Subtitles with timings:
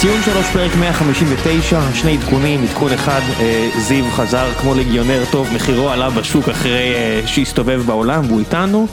[0.00, 5.88] ציון 3 פרק 159, שני עדכונים, עדכון אחד, אה, זיו חזר כמו לגיונר טוב, מחירו
[5.88, 8.86] עלה בשוק אחרי אה, שהסתובב בעולם והוא איתנו.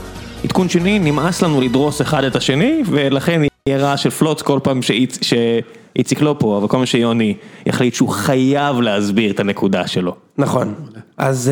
[0.43, 4.79] עדכון שני, נמאס לנו לדרוס אחד את השני, ולכן יהיה רעש של פלוץ כל פעם
[4.79, 7.33] שאיצ- שאיציק לא פה, אבל כל פעם שיוני
[7.65, 10.15] יחליט שהוא חייב להסביר את הנקודה שלו.
[10.37, 10.73] נכון,
[11.17, 11.51] אז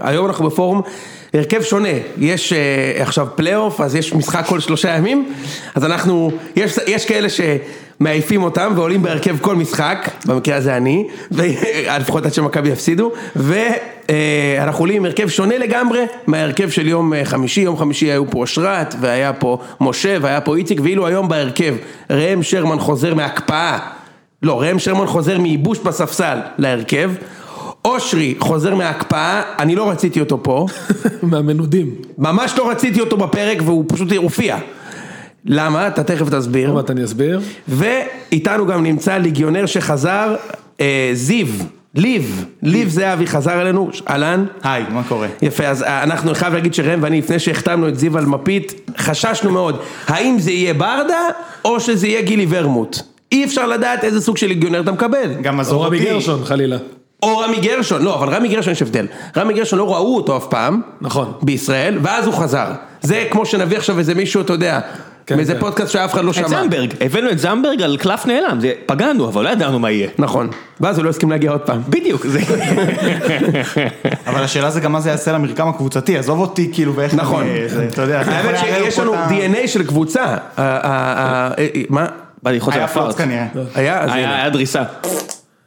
[0.00, 0.82] אה, היום אנחנו בפורום
[1.34, 2.56] הרכב שונה, יש אה,
[3.02, 5.32] עכשיו פלייאוף, אז יש משחק כל שלושה ימים,
[5.74, 7.28] אז אנחנו, יש, יש כאלה
[7.98, 11.06] שמעייפים אותם ועולים בהרכב כל משחק, במקרה הזה אני,
[12.00, 17.60] לפחות עד שמכבי יפסידו, ואנחנו עולים עם הרכב שונה לגמרי מההרכב של יום אה, חמישי,
[17.60, 21.74] יום חמישי היו פה אושרת, והיה פה משה, והיה פה איציק, ואילו היום בהרכב
[22.10, 23.78] ראם שרמן חוזר מהקפאה,
[24.42, 27.10] לא, ראם שרמן חוזר מייבוש בספסל להרכב,
[27.84, 30.66] אושרי חוזר מההקפאה, אני לא רציתי אותו פה,
[31.22, 31.94] מהמנודים.
[32.18, 34.58] ממש לא רציתי אותו בפרק והוא פשוט הופיע.
[35.46, 35.88] למה?
[35.88, 36.66] אתה תכף תסביר.
[36.68, 37.40] עוד מעט אני אסביר.
[37.68, 40.34] ואיתנו גם נמצא ליגיונר שחזר,
[40.80, 41.46] אה, זיו,
[41.94, 44.44] ליב, ליב זהבי חזר אלינו, אהלן.
[44.62, 45.28] היי, מה קורה?
[45.42, 49.50] יפה, אז אה, אנחנו חייב להגיד שראם ואני לפני שהחתמנו את זיו על מפית, חששנו
[49.50, 51.20] מאוד, האם זה יהיה ברדה
[51.64, 52.98] או שזה יהיה גילי ורמוט.
[53.32, 55.34] אי אפשר לדעת איזה סוג של ליגיונר אתה מקבל.
[55.42, 56.10] גם רבי אותי.
[56.10, 56.76] גרשון חלילה.
[57.22, 59.06] או רמי גרשון, לא, אבל רמי גרשון יש הבדל.
[59.36, 60.80] רמי גרשון לא ראו אותו אף פעם.
[61.00, 61.32] נכון.
[61.42, 62.66] בישראל, ואז הוא חזר.
[63.02, 64.80] זה כמו שנביא עכשיו איזה מישהו, אתה יודע,
[65.34, 65.60] מאיזה כן.
[65.60, 66.48] פודקאסט שאף אחד לא את שמע.
[66.48, 70.08] זנברג, הבאנו את זנברג על קלף נעלם, זה פגענו, אבל לא ידענו מה יהיה.
[70.18, 70.48] נכון.
[70.80, 71.82] ואז הוא לא הסכים להגיע עוד פעם.
[71.88, 72.40] בדיוק, זה...
[74.26, 77.46] אבל השאלה זה גם מה זה יעשה למרקם הקבוצתי, עזוב אותי כאילו ואיך נכון.
[77.66, 80.22] זה, אתה יודע, האמת שיש פה לנו את DNA של קבוצה.
[80.24, 82.06] ה- ה- ה- אה, מה?
[82.46, 83.14] היה פלוץ.
[83.16, 83.46] כנראה.
[83.74, 84.82] היה דריסה.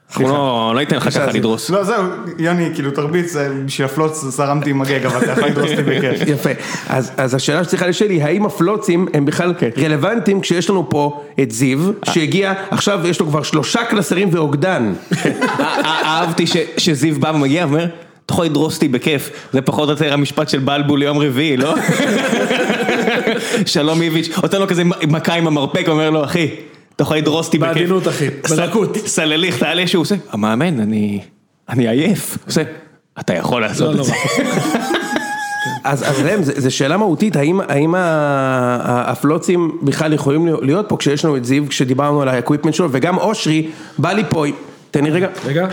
[0.09, 1.25] אנחנו לא לא ניתן לך ככה.
[1.31, 1.69] לדרוס.
[1.69, 2.03] לא זהו,
[2.37, 6.27] יוני, כאילו תרביץ, זה בשביל הפלוץ זרמתי עם הגג, אבל אתה יכול לדרוס אותי בכיף.
[6.33, 6.49] יפה,
[6.89, 11.51] אז, אז השאלה שצריכה לשאול היא, האם הפלוצים הם בכלל רלוונטיים כשיש לנו פה את
[11.51, 14.93] זיו, שהגיע, עכשיו יש לו כבר שלושה קלסרים ואוגדן.
[15.25, 17.85] אה, אהבתי ש- שזיו בא ומגיע ואומר,
[18.25, 21.75] אתה יכול לדרוס אותי בכיף, זה פחות או יותר המשפט של בלבול ליום רביעי, לא?
[23.65, 26.47] שלום איביץ', נותן לו כזה מכה עם המרפק, אומר לו, אחי,
[26.99, 27.73] אתה יכול לדרוס אותי בכיף.
[27.73, 28.97] בעדינות, אחי, בדקות.
[28.97, 31.19] סלליך, תעלה שהוא עושה, המאמן, אני
[31.69, 32.37] אני עייף.
[32.37, 32.61] הוא עושה,
[33.19, 34.09] אתה יכול לעשות לא את נורא.
[34.09, 34.43] זה.
[35.83, 37.93] אז, אז ראם, זו שאלה מהותית, האם,
[38.85, 43.69] הפלוצים בכלל יכולים להיות פה כשיש לנו את זיו, כשדיברנו על האקוויפמנט שלו, וגם אושרי
[43.97, 44.45] בא לי פה,
[44.91, 45.67] תן לי רגע, רגע.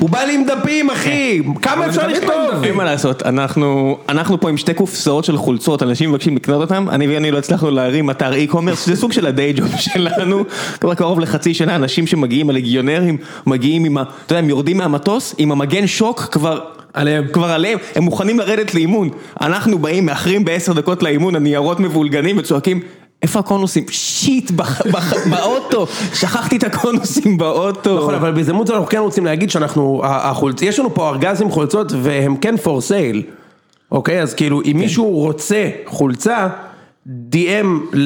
[0.00, 2.64] הוא בא לי עם דפים אחי, כמה אפשר לכתוב?
[2.64, 7.14] אין מה לעשות, אנחנו, פה עם שתי קופסאות של חולצות, אנשים מבקשים לקנות אותם, אני
[7.14, 10.44] ואני לא הצלחנו להרים אתר e-commerce, שזה סוג של הדיי ג'וב שלנו,
[10.80, 13.16] כבר קרוב לחצי שנה, אנשים שמגיעים, הלגיונרים,
[13.46, 14.02] מגיעים עם ה...
[14.02, 16.60] אתה יודע, הם יורדים מהמטוס, עם המגן שוק כבר...
[16.94, 17.24] עליהם.
[17.32, 19.08] כבר עליהם, הם מוכנים לרדת לאימון.
[19.40, 22.80] אנחנו באים, מאחרים בעשר דקות לאימון, הניירות מבולגנים וצועקים,
[23.22, 23.84] איפה הקונוסים?
[23.90, 24.50] שיט,
[25.30, 27.98] באוטו, שכחתי את הקונוסים באוטו.
[27.98, 30.02] נכון, אבל בהזדמנות זו אנחנו כן רוצים להגיד שאנחנו.
[30.62, 33.22] יש לנו פה ארגזים חולצות והם כן for sale,
[33.92, 34.22] אוקיי?
[34.22, 36.48] אז כאילו, אם מישהו רוצה חולצה,
[37.08, 37.96] DM.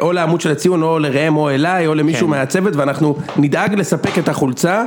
[0.00, 2.30] או לעמוד של הציון, או לראם, או אליי, או למישהו כן.
[2.30, 4.84] מהצוות, ואנחנו נדאג לספק את החולצה.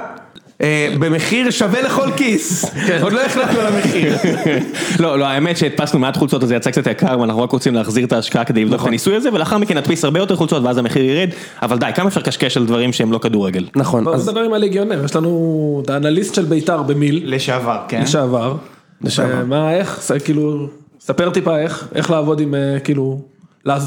[0.62, 2.66] אה, במחיר שווה לכל כיס,
[3.02, 4.14] עוד לא החלטנו על המחיר.
[5.00, 8.06] לא, לא, האמת שהדפסנו מעט חולצות אז זה יצא קצת יקר ואנחנו רק רוצים להחזיר
[8.06, 11.04] את ההשקעה כדי לבדוק את הניסוי הזה ולאחר מכן נדפיס הרבה יותר חולצות ואז המחיר
[11.04, 11.30] ירד
[11.62, 13.66] אבל די, כמה אפשר לקשקש על דברים שהם לא כדורגל?
[13.76, 18.02] נכון, אז נדבר עם הליגיונר, יש לנו את האנליסט של בית"ר במיל, לשעבר, כן?
[18.02, 18.56] לשעבר.
[19.02, 19.38] לשעבר.
[19.38, 20.68] אה, מה, איך, כאילו,
[21.00, 23.22] ספר טיפה איך, איך לעבוד עם, אה, כאילו,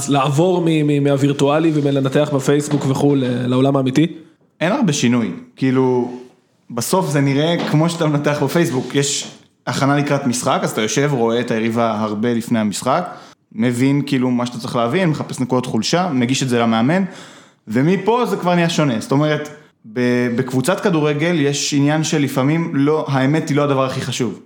[0.08, 0.66] לעבור
[1.00, 4.06] מהווירטואלי ומלנתח בפייסבוק וכו' לעולם האמיתי.
[4.60, 6.10] אין הרבה שינוי, כאילו,
[6.70, 9.34] בסוף זה נראה כמו שאתה מנתח בפייסבוק, יש
[9.66, 13.08] הכנה לקראת משחק, אז אתה יושב, רואה את היריבה הרבה לפני המשחק,
[13.52, 17.04] מבין כאילו מה שאתה צריך להבין, מחפש נקודות חולשה, מגיש את זה למאמן,
[17.68, 19.48] ומפה זה כבר נהיה שונה, זאת אומרת,
[20.36, 24.40] בקבוצת כדורגל יש עניין שלפעמים לא, האמת היא לא הדבר הכי חשוב.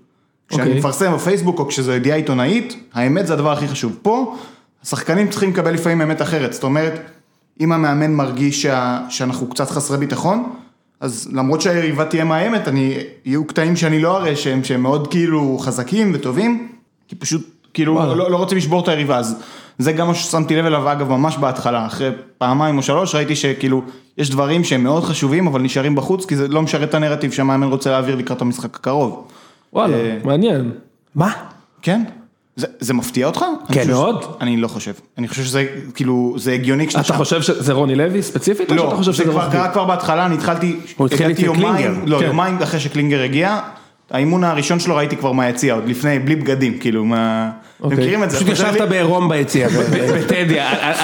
[0.49, 0.78] כשאני אוקיי.
[0.78, 3.97] מפרסם בפייסבוק או כשזו ידיעה עיתונאית, האמת זה הדבר הכי חשוב.
[4.02, 4.37] פה,
[4.82, 7.00] השחקנים צריכים לקבל לפעמים אמת אחרת, זאת אומרת,
[7.61, 10.52] אם המאמן מרגיש שה, שאנחנו קצת חסרי ביטחון,
[11.02, 15.58] אז למרות שהיריבה תהיה מאיימת, אני, יהיו קטעים שאני לא אראה שהם, שהם מאוד כאילו
[15.60, 16.69] חזקים וטובים,
[17.08, 19.43] כי פשוט כאילו לא, לא רוצים לשבור את היריבה, אז
[19.78, 23.82] זה גם מה ששמתי לב אליו אגב ממש בהתחלה, אחרי פעמיים או שלוש ראיתי שכאילו
[24.19, 27.69] יש דברים שהם מאוד חשובים אבל נשארים בחוץ, כי זה לא משרת את הנרטיב שהמאמן
[27.69, 29.28] רוצה להעביר לקראת המשחק הקרוב.
[29.72, 30.70] וואלה, אה, מעניין.
[31.14, 31.32] מה?
[31.82, 32.04] כן?
[32.56, 33.44] זה, זה מפתיע אותך?
[33.72, 34.25] כן, מאוד.
[34.40, 34.93] אני לא חושב.
[35.19, 39.25] אני חושב שזה כאילו, זה הגיוני כשאתה אתה חושב שזה רוני לוי ספציפית, לא, זה
[39.25, 39.50] כבר?
[39.50, 42.04] קרה כבר בהתחלה, אני התחלתי, הוא התחיל יומיים, קלינגר.
[42.06, 42.26] לא, כן.
[42.26, 43.60] יומיים אחרי שקלינגר הגיע,
[44.10, 47.50] האימון הראשון שלו ראיתי כבר מהיציע, עוד לפני, בלי בגדים, כאילו, מה...
[47.76, 47.99] אתם אוקיי.
[47.99, 48.37] מכירים את זה?
[48.37, 49.69] פשוט ישבת בעירום ביציע.
[50.16, 50.58] בטדי,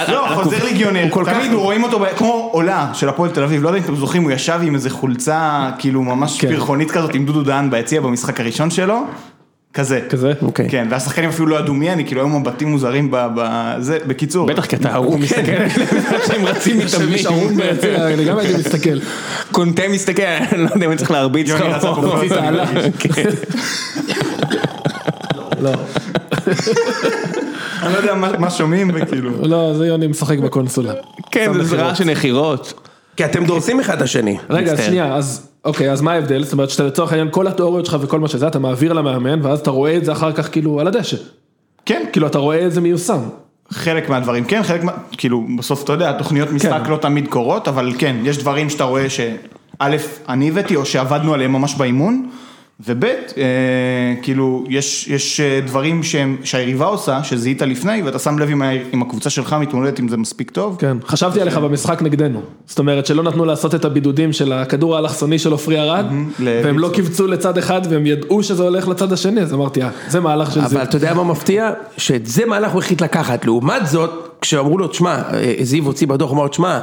[0.07, 3.83] לא, חוזר ליגיונר, תמיד רואים אותו כמו עולה של הפועל תל אביב, לא יודע אם
[3.83, 6.47] אתם זוכרים, הוא ישב עם איזה חולצה כאילו ממש כן.
[6.47, 9.03] פרחונית כזאת עם דודו דהן ביציע במשחק הראשון שלו,
[9.73, 10.01] כזה.
[10.09, 10.33] כזה?
[10.41, 10.69] אוקיי.
[10.69, 14.47] כן, והשחקנים אפילו לא ידעו מי אני, כאילו היו מבטים מוזרים בזה, בקיצור.
[14.47, 15.69] בטח כי אתה ערום מסתכל,
[16.27, 18.99] שהם רצים מתאמנים, יש ערום ביציע, אני גם הייתי מסתכל.
[19.51, 20.21] קונטה מסתכל,
[20.51, 21.59] אני לא יודע אם אני צריך להרביץ לך.
[21.59, 22.65] יוני רצה פה הוציא את אני העלה.
[22.73, 23.11] מרגיש.
[23.15, 23.29] כן.
[25.61, 25.71] לא,
[27.83, 29.31] אני לא יודע מה שומעים וכאילו.
[29.47, 30.93] לא, זה יוני משחק בקונסולה.
[31.31, 31.75] כן, זה.
[31.75, 32.73] רעש של נחירות.
[33.15, 34.37] כי אתם דורסים אחד את השני.
[34.49, 34.77] רגע.
[34.77, 36.43] שנייה, אז אוקיי, אז מה ההבדל?
[36.43, 39.59] זאת אומרת שאתה לצורך העניין כל התיאוריות שלך וכל מה שזה, אתה מעביר למאמן, ואז
[39.59, 41.17] אתה רואה את זה אחר כך כאילו על הדשא.
[41.85, 43.19] כן, כאילו אתה רואה את זה מיושם.
[43.69, 44.91] חלק מהדברים כן, חלק מה...
[45.11, 46.91] כאילו, בסוף אתה יודע, תוכניות משחק כן.
[46.91, 49.87] לא תמיד קורות, אבל כן, יש דברים שאתה רואה שא',
[50.29, 52.29] אני הבאתי, או שעבדנו עליהם ממש באימון,
[52.87, 53.13] וב', אה,
[54.21, 58.49] כאילו, יש, יש אה, דברים שהם, שהיריבה עושה, שזיהית לפני, ואתה שם לב
[58.93, 60.75] אם, הקבוצה שלך מתמודדת עם זה מספיק טוב.
[60.79, 62.41] כן, חשבתי עליך במשחק נגדנו.
[62.65, 66.05] זאת אומרת שלא נתנו לעשות את הבידודים של הכדור האלכסוני של עופרי ארד,
[66.39, 66.89] והם לא.
[66.93, 70.59] קיבצו לצד אחד והם ידעו שזה הולך לצד השני, אז אמרתי, אה, זה מהלך של
[70.59, 70.65] זה.
[70.65, 71.71] אבל אתה יודע מה מפתיע?
[71.97, 73.45] שאת זה מהלך הוא החליט לקחת.
[73.45, 76.79] לעומת זאת, כשאמרו לו, תשמע, אה, זיו הוציא בדוח, אמר לו, תשמע,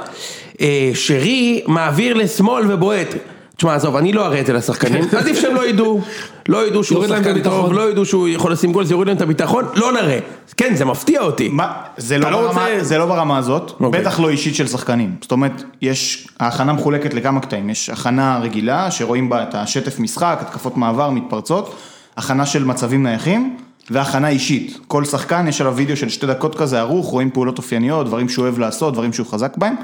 [0.60, 3.14] אה, שרי מעביר לשמאל ובועט.
[3.56, 6.00] תשמע, עזוב, אני לא אראה את זה לשחקנים, עדיף שהם לא ידעו,
[6.48, 7.74] לא ידעו שהוא יוריד להם את שחקן טוב, הביטחון.
[7.74, 10.18] לא ידעו שהוא יכול לשים גול, זה יוריד להם את הביטחון, לא נראה.
[10.56, 11.48] כן, זה מפתיע אותי.
[11.48, 14.00] מה, זה אתה לא, לא ברמה, רוצה- זה לא ברמה הזאת, אוקיי.
[14.00, 15.14] בטח לא אישית של שחקנים.
[15.22, 20.38] זאת אומרת, יש, ההכנה מחולקת לכמה קטעים, יש הכנה רגילה, שרואים בה את השטף משחק,
[20.40, 21.74] התקפות מעבר, מתפרצות,
[22.16, 23.56] הכנה של מצבים נייחים,
[23.90, 24.78] והכנה אישית.
[24.88, 28.42] כל שחקן יש עליו וידאו של שתי דקות כזה ערוך, רואים פעולות אופייניות, דברים שהוא
[28.42, 29.74] אוהב לעשות, דברים שהוא חזק בהם.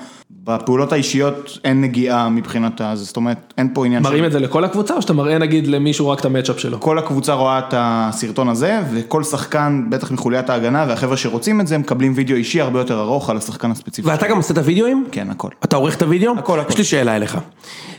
[0.45, 4.65] בפעולות האישיות אין נגיעה מבחינת הזה, זאת אומרת, אין פה עניין מראים את זה לכל
[4.65, 6.81] הקבוצה, או שאתה מראה נגיד למישהו רק את המצ'אפ שלו?
[6.81, 11.79] כל הקבוצה רואה את הסרטון הזה, וכל שחקן, בטח מחוליית ההגנה, והחבר'ה שרוצים את זה,
[11.79, 14.09] מקבלים וידאו אישי הרבה יותר ארוך על השחקן הספציפי.
[14.09, 15.07] ואתה גם עושה את הוידאוים?
[15.13, 15.49] כן, הכל.
[15.65, 16.33] אתה עורך את הוידאו?
[16.39, 16.73] הכל, הכל.
[16.73, 17.39] יש לי שאלה אליך.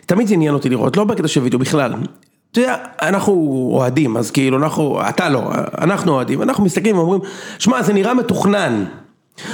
[0.06, 1.94] תמיד זה עניין אותי לראות, לא בקטע של וידאו בכלל.
[2.54, 3.34] אתה יודע, אנחנו
[3.74, 5.44] אוהדים, אז כאילו אנחנו, אתה לא,
[5.82, 7.22] אנחנו אוהדים, אנחנו מסתכלים ואומרים,
[7.60, 8.86] שמע, זה נראה מתוכנן.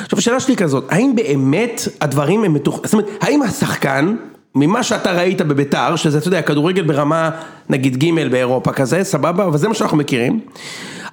[0.04, 4.16] עכשיו השאלה שלי כזאת, האם באמת הדברים הם מתוכננים, זאת אומרת, האם השחקן,
[4.56, 7.30] ממה שאתה ראית בביתר, שזה אתה יודע, כדורגל ברמה
[7.69, 10.40] נגיד ג' באירופה כזה, סבבה, אבל זה מה שאנחנו מכירים,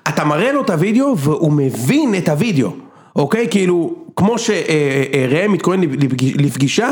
[0.08, 2.70] אתה מראה לו את הוידאו והוא מבין את הוידאו.
[3.16, 3.46] אוקיי?
[3.50, 6.90] כאילו, כמו שראם מתכונן לפגיש- לפגישה,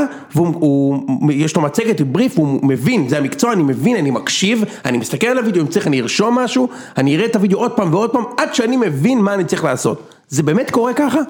[1.29, 5.39] ויש לו מצגת, בריף, הוא מבין, זה המקצוע, אני מבין, אני מקשיב, אני מסתכל על
[5.39, 6.69] הוידאו, אם צריך אני ארשום משהו,
[6.99, 10.11] אני אראה את הוידאו עוד פעם ועוד פעם, עד שאני מבין מה אני צריך לעשות.
[10.29, 11.21] זה באמת קורה ככה?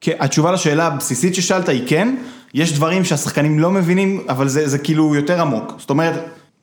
[0.00, 2.14] כן, התשובה לשאלה הבסיסית ששאלת היא כן,
[2.54, 5.72] יש דברים שהשחקנים לא מבינים, אבל זה, זה כאילו יותר עמוק.
[5.78, 6.14] זאת אומרת,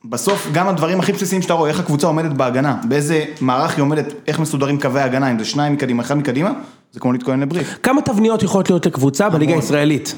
[0.04, 4.12] בסוף גם הדברים הכי בסיסיים שאתה רואה, איך הקבוצה עומדת בהגנה, באיזה מערך היא עומדת,
[4.26, 6.50] איך מסודרים קווי ההגנה, אם זה שניים מקדימה, אחד מקדימה,
[6.92, 7.78] זה כמו להתכונן לבריף.
[7.82, 10.14] כמה תבניות יכולות להיות לקבוצה בליגה הישראלית?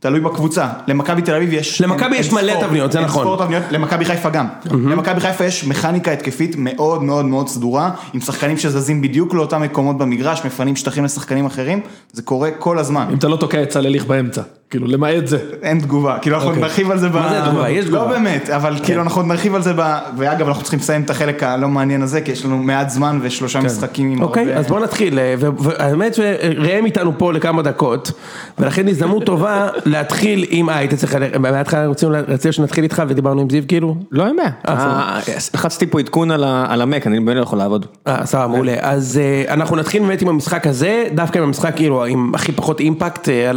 [0.00, 1.80] תלוי בקבוצה, למכבי תל אביב יש...
[1.80, 3.22] למכבי יש מלא ספור, תבניות, זה אין נכון.
[3.22, 4.46] ספור תבניות, למכבי חיפה גם.
[4.70, 9.98] למכבי חיפה יש מכניקה התקפית מאוד מאוד מאוד סדורה, עם שחקנים שזזים בדיוק לאותם מקומות
[9.98, 11.80] במגרש, מפנים שטחים לשחקנים אחרים,
[12.12, 13.06] זה קורה כל הזמן.
[13.12, 15.38] אם אתה לא תוקע את צלליך באמצע, כאילו למעט זה.
[15.62, 16.62] אין תגובה, כאילו אנחנו אוקיי.
[16.62, 17.12] נרחיב על זה ב...
[17.12, 17.70] מה זה תגובה?
[17.70, 17.98] יש תגובה.
[17.98, 19.98] לא באמת, אבל כאילו אנחנו נרחיב על זה ב...
[20.16, 23.60] ואגב אנחנו צריכים לסיים את החלק הלא מעניין הזה, כי יש לנו מעט זמן ושלושה
[23.60, 28.12] משחקים עם אוקיי, הרבה- אז בואו נתחיל, אה, והאמת שראם איתנו פה לכמה דקות,
[28.58, 33.50] ולכן הזדמנות טובה להתחיל עם, אה, היית צריך, מההתחלה רוצים, רצינו שנתחיל איתך ודיברנו עם
[33.50, 33.96] זיו כאילו?
[34.12, 34.50] לא אין בעיה.
[34.68, 35.18] אה,
[35.54, 37.86] לחצתי פה עדכון על המק, אני באמת לא יכול לעבוד.
[38.06, 38.74] אה, סבבה, מעולה.
[38.80, 42.80] אז אה, אנחנו נתחיל באמת עם המשחק הזה, דווקא עם המשחק כאילו עם הכי פחות
[42.80, 43.50] אימפקט אה,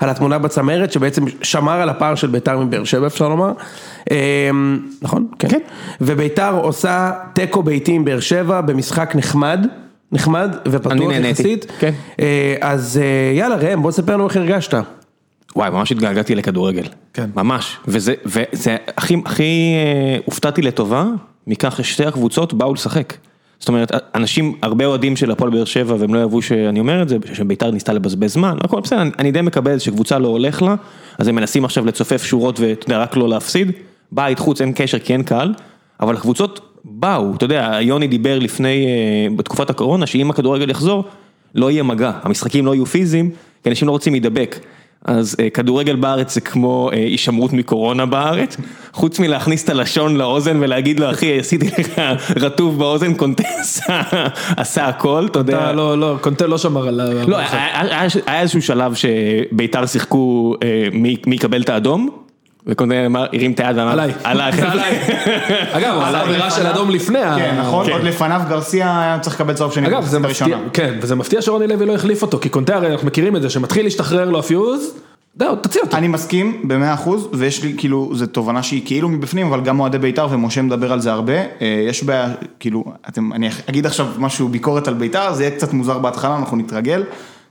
[0.00, 3.52] על התמונה בצמרת, שבעצם שמר על הפער של ביתר מבאר שבע אפשר לומר.
[4.10, 4.50] אה,
[5.02, 5.26] נכון?
[5.38, 5.58] כן.
[6.00, 9.66] וביתר עושה תיקו ביתי עם באר שבע במשחק נחמד.
[10.12, 11.30] נחמד ופתוח אני נהניתי.
[11.30, 11.92] יחסית, כן.
[12.20, 14.74] אה, אז אה, יאללה ראם בוא תספר לנו איך הרגשת.
[15.56, 16.84] וואי, ממש התגעגעתי לכדורגל.
[17.14, 17.30] כן.
[17.36, 17.76] ממש.
[17.88, 21.04] וזה, וזה הכי, הכי אה, הופתעתי לטובה,
[21.46, 23.14] מכך ששתי הקבוצות באו לשחק.
[23.58, 27.08] זאת אומרת, אנשים, הרבה אוהדים של הפועל באר שבע, והם לא יאהבו שאני אומר את
[27.08, 30.74] זה, שביתר ניסתה לבזבז זמן, הכל בסדר, אני, אני די מקבל שקבוצה לא הולך לה,
[31.18, 33.72] אז הם מנסים עכשיו לצופף שורות ואתה יודע, רק לא להפסיד.
[34.12, 35.54] בית, חוץ, אין קשר כי אין קהל,
[36.00, 41.04] אבל הקבוצות באו, אתה יודע, יוני דיבר לפני, אה, בתקופת הקורונה, שאם הכדורגל יחזור,
[41.54, 43.30] לא יהיה מגע, המשחקים לא יהיו פיזיים,
[43.62, 44.56] כי אנשים לא רוצים להידבק.
[45.06, 48.56] אז אה, כדורגל בארץ זה כמו אה, הישמרות מקורונה בארץ,
[48.92, 52.02] חוץ מלהכניס את הלשון לאוזן ולהגיד לו אחי עשיתי לך
[52.36, 53.42] רטוב באוזן, קונטה
[54.56, 55.72] עשה- הכל, אתה יודע.
[55.72, 57.04] לא, לא, קונטה לא שמר על ה...
[57.26, 57.36] לא,
[58.26, 62.08] היה איזשהו שלב שביתר שיחקו אה, מי יקבל את האדום,
[63.06, 64.12] אמר, הרים את היד ואמר, עליי.
[64.24, 64.52] עליי.
[65.76, 67.18] אגב, הוא עשה עבירה של אדום לפני.
[67.36, 67.92] כן, נכון, כן.
[67.92, 69.86] עוד לפניו גרסיה היה צריך לקבל צהוב שני.
[69.86, 70.58] אגב, זה מפתיע.
[70.72, 73.50] כן, וזה מפתיע שרוני לוי לא החליף אותו, כי קונטה הרי אנחנו מכירים את זה,
[73.50, 74.92] שמתחיל להשתחרר לו הפיוז,
[75.38, 75.96] זהו, תוציא אותו.
[75.96, 79.98] אני מסכים במאה אחוז, ויש לי כאילו, זו תובנה שהיא כאילו מבפנים, אבל גם אוהדי
[79.98, 82.28] בית"ר, ומשה מדבר על זה הרבה, אה, יש בעיה,
[82.60, 86.56] כאילו, אתם, אני אגיד עכשיו משהו, ביקורת על בית"ר, זה יהיה קצת מוזר בהתחלה, אנחנו
[86.56, 87.04] נתרגל,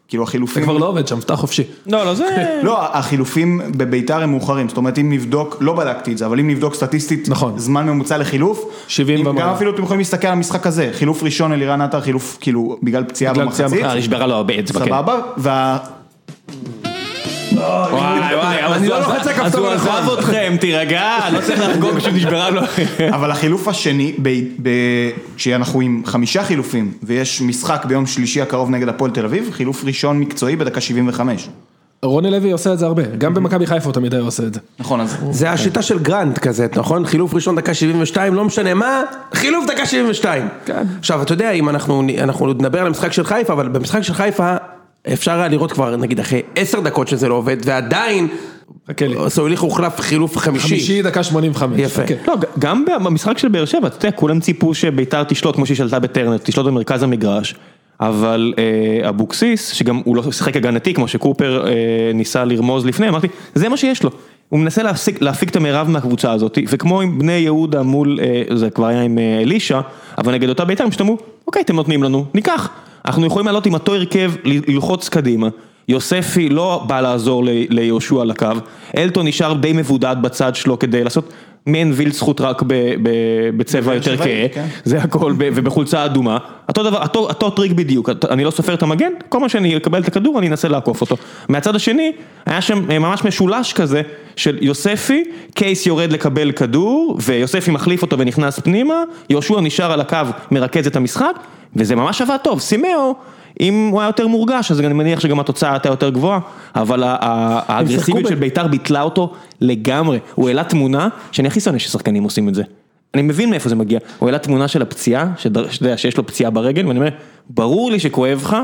[0.07, 1.63] כאילו זה החילופים, כבר לא עובד שם, פתח חופשי.
[1.87, 2.25] לא, לא, זה...
[2.63, 6.47] לא, החילופים בבית"ר הם מאוחרים, זאת אומרת אם נבדוק, לא בדקתי את זה, אבל אם
[6.49, 7.53] נבדוק סטטיסטית, נכון.
[7.59, 9.47] זמן ממוצע לחילוף, 70 אם- ומעלה.
[9.47, 13.03] גם אפילו אתם יכולים להסתכל על המשחק הזה, חילוף ראשון אלירן עטר, חילוף כאילו בגלל
[13.03, 14.85] פציעה בגלל פציעה במחצית, נשברה לו הרבה אצבע, כן.
[14.85, 15.19] סבבה.
[17.91, 20.19] וואי וואי, אז אני לא לוחץ על אז הכפתור הוא עזב הנכון.
[20.19, 22.61] אתכם, תירגע, לא צריך לחגוג כשנשברה לו.
[23.15, 24.15] אבל החילוף השני,
[25.37, 30.19] כשאנחנו עם חמישה חילופים ויש משחק ביום שלישי הקרוב נגד הפועל תל אביב, חילוף ראשון
[30.19, 31.49] מקצועי בדקה 75.
[32.03, 34.59] רוני לוי עושה את זה הרבה, גם במכבי חיפה הוא תמיד היה עושה את זה.
[34.79, 37.05] נכון, אז זה השיטה של גרנט כזה, נכון?
[37.05, 39.01] חילוף ראשון דקה 72, לא משנה מה,
[39.33, 40.47] חילוף דקה 72.
[40.65, 40.83] כן.
[40.99, 44.55] עכשיו, אתה יודע, אם אנחנו, אנחנו נדבר על המשחק של חיפה, אבל במשחק של חיפה
[45.13, 48.27] אפשר היה לראות כבר, נגיד, אחרי עשר דקות שזה לא עובד, ועדיין,
[48.89, 49.15] חכה לי.
[49.27, 50.67] סוליך הוחלף חילוף חמישי.
[50.67, 51.79] חמישי דקה 85.
[51.79, 52.01] יפה.
[52.27, 55.99] לא, גם במשחק של באר שבע, אתה יודע, כולם ציפו שביתר תשלוט כמו שהיא שלטה
[55.99, 57.55] בטרנר, תשלוט במרכז המגרש,
[57.99, 61.73] אבל אה, אבוקסיס, שגם הוא לא שיחק הגנתי כמו שקופר אה,
[62.13, 64.09] ניסה לרמוז לפני, אמרתי, זה מה שיש לו.
[64.49, 68.69] הוא מנסה להפיק, להפיק את המרב מהקבוצה הזאת, וכמו עם בני יהודה מול, אה, זה
[68.69, 69.81] כבר היה עם אלישע,
[70.17, 72.69] אבל נגד אותה ביתר, הם פשוט אמרו, אוקיי, אתם נותנים לנו, ניקח.
[73.07, 75.47] אנחנו יכולים לעלות עם אותו הרכב, ללחוץ קדימה.
[75.87, 78.47] יוספי לא בא לעזור ליהושע על הקו,
[78.97, 81.33] אלטון נשאר די מבודד בצד שלו כדי לעשות
[81.65, 82.63] מעין וילדה זכות רק
[83.57, 84.67] בצבע יותר כהה, כן.
[84.83, 89.39] זה הכל, ובחולצה אדומה, אותו דבר, אותו, טריק בדיוק, אני לא סופר את המגן, כל
[89.39, 91.17] מה שאני אקבל את הכדור אני אנסה לעקוף אותו.
[91.49, 92.11] מהצד השני,
[92.45, 94.01] היה שם אה, ממש משולש כזה
[94.35, 100.17] של יוספי, קייס יורד לקבל כדור, ויוספי מחליף אותו ונכנס פנימה, יהושע נשאר על הקו,
[100.51, 101.39] מרכז את המשחק,
[101.75, 103.15] וזה ממש עבד טוב, סימאו,
[103.61, 106.39] אם הוא היה יותר מורגש, אז אני מניח שגם התוצאה הייתה יותר גבוהה,
[106.75, 112.49] אבל האגרסיביות של בית"ר ביטלה אותו לגמרי, הוא העלה תמונה, שאני הכי שונא ששחקנים עושים
[112.49, 112.63] את זה.
[113.13, 115.27] אני מבין מאיפה זה מגיע, הוא העלה תמונה של הפציעה,
[115.95, 117.09] שיש לו פציעה ברגל, ואני אומר,
[117.49, 118.57] ברור לי שכואב לך,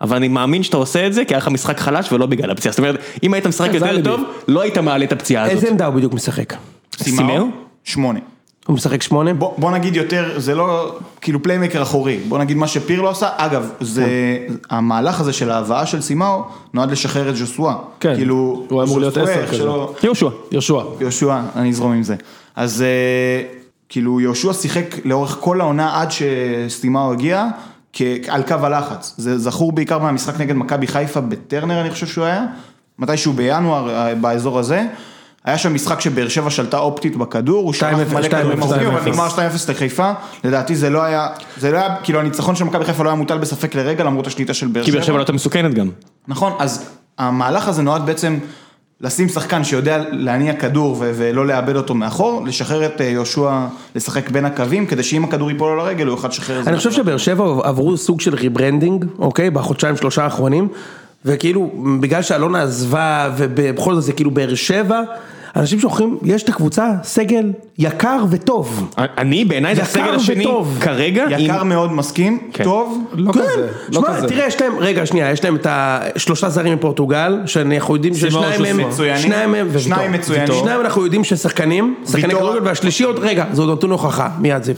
[0.00, 2.72] אבל אני מאמין שאתה עושה את זה, כי היה לך משחק חלש ולא בגלל הפציעה,
[2.72, 4.16] זאת אומרת, אם היית משחק זה יותר.
[4.16, 5.56] טוב, לא היית מעלה את הפציעה הזאת.
[5.56, 6.54] איזה עמדה הוא בדיוק משחק?
[6.96, 7.46] סימאו?
[7.84, 8.18] שמונה.
[8.66, 9.34] הוא משחק שמונה?
[9.34, 13.70] בוא, בוא נגיד יותר, זה לא כאילו פליימקר אחורי, בוא נגיד מה שפירלו עשה, אגב,
[13.80, 14.06] זה,
[14.70, 16.42] המהלך הזה של ההבאה של סימאו
[16.74, 17.74] נועד לשחרר את ז'וסואה.
[18.00, 19.64] כן, כאילו, הוא אמור להיות עשר כזה.
[20.02, 20.28] יהושע.
[20.52, 20.80] יהושע.
[21.00, 22.16] יהושע, אני אזרום עם זה.
[22.56, 23.42] אז אה,
[23.88, 27.46] כאילו יהושע שיחק לאורך כל העונה עד שסטימאו הגיע,
[28.28, 29.14] על קו הלחץ.
[29.16, 32.46] זה זכור בעיקר מהמשחק נגד מכבי חיפה בטרנר אני חושב שהוא היה,
[32.98, 34.86] מתישהו בינואר אה, באזור הזה.
[35.44, 38.86] היה שם משחק שבאר שבע שלטה אופטית בכדור, הוא 2-0, שלח מלא 2-0, כדורים ארוכים,
[38.86, 39.08] אבל 2-0.
[39.08, 40.12] נגמר 2-0 לחיפה,
[40.44, 43.38] לדעתי זה לא היה, זה לא היה, כאילו הניצחון של מכבי חיפה לא היה מוטל
[43.38, 45.06] בספק לרגע למרות השליטה של באר כי באר שבע.
[45.06, 45.90] שבע לא הייתה מסוכנת גם.
[46.28, 48.38] נכון, אז המהלך הזה נועד בעצם
[49.00, 54.30] לשים שחקן שיודע להניע כדור ו- ולא לאבד אותו מאחור, לשחרר את אה, יהושע לשחק
[54.30, 56.70] בין הקווים, כדי שאם הכדור ייפול לו לרגל הוא יוכל לשחרר את זה.
[56.70, 59.50] אני חושב שבאר שבע עברו סוג של ריברנדינג, אוקיי?
[59.50, 60.68] בחודשיים שלושה האחרונים,
[61.24, 65.00] וכאילו, בגלל שאלונה עזבה, ובכל זאת זה כאילו באר שבע,
[65.56, 68.90] אנשים שוכחים, יש את הקבוצה, סגל יקר וטוב.
[68.98, 70.78] אני בעיניי זה הסגל השני וטוב.
[70.80, 72.64] כרגע, יקר עם- מאוד מסכים, כן.
[72.64, 74.28] טוב, לא כן, כזה, לא שמע, כזה.
[74.28, 78.88] תראה, יש להם, רגע, שנייה, יש להם את השלושה זרים מפורטוגל, שאנחנו יודעים ששניים מהם.
[78.88, 79.22] מצוינים.
[79.22, 79.68] שניים מהם.
[79.78, 80.54] שניים מצוינים.
[80.60, 82.34] שניים אנחנו יודעים ששחקנים, שחקני.
[82.34, 84.74] כדורגל, והשלישי עוד, רגע, זה עוד נתון הוכחה, מיד זיו.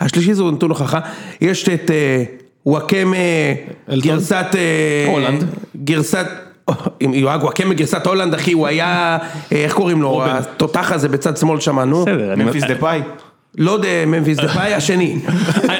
[0.00, 1.00] השלישי זה עוד נתון הוכחה,
[1.40, 2.24] יש את אה,
[2.66, 3.16] וואקמה?
[3.90, 5.44] גרסת, אה, הולנד.
[5.84, 6.26] גרסת,
[7.40, 9.18] וואקמה גרסת הולנד, אחי, הוא היה,
[9.52, 12.02] אה, איך קוראים לו, התותח הזה בצד שמאל שם, נו.
[12.02, 13.00] בסדר, אני ממפיס דה פאי.
[13.58, 15.18] לא דה ממפיס דה פאי, השני.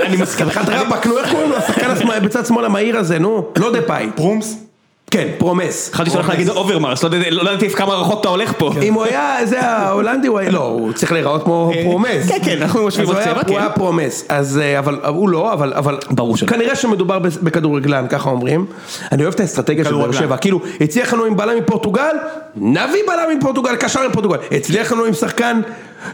[0.06, 0.50] אני מסכים.
[0.50, 1.90] חד רבאק, נו, איך קוראים לו, השחקן
[2.22, 4.08] בצד שמאל המהיר הזה, נו, לא דה פאי.
[4.14, 4.64] פרומס,
[5.10, 5.90] כן, פרומס.
[5.92, 8.72] חשבתי שאתה הולך להגיד אוברמרס, לא ידעתי- לא ידעתי כמה רחוק אתה הולך פה.
[8.82, 12.28] אם הוא היה, זה ההולנדי, הוא היה, לא, הוא צריך להיראות כמו פרומס.
[12.28, 13.52] כן, כן, אנחנו משווים הוא בצבע, הוא כן.
[13.56, 15.72] היה פרומס, אז, אה, אבל הוא לא, אבל,
[16.10, 16.48] ברור שלא.
[16.48, 18.66] כנראה שמדובר בכדורגלן, ככה אומרים.
[19.12, 20.12] אני אוהב את האסטרטגיה של באר.
[20.12, 22.16] שבע, כאילו, הצליח לנו עם בלם מפורטוגל,
[22.56, 25.60] נביא בלם מפורטוגל, קשר מפורטוגל, הצליח לנו עם שחקן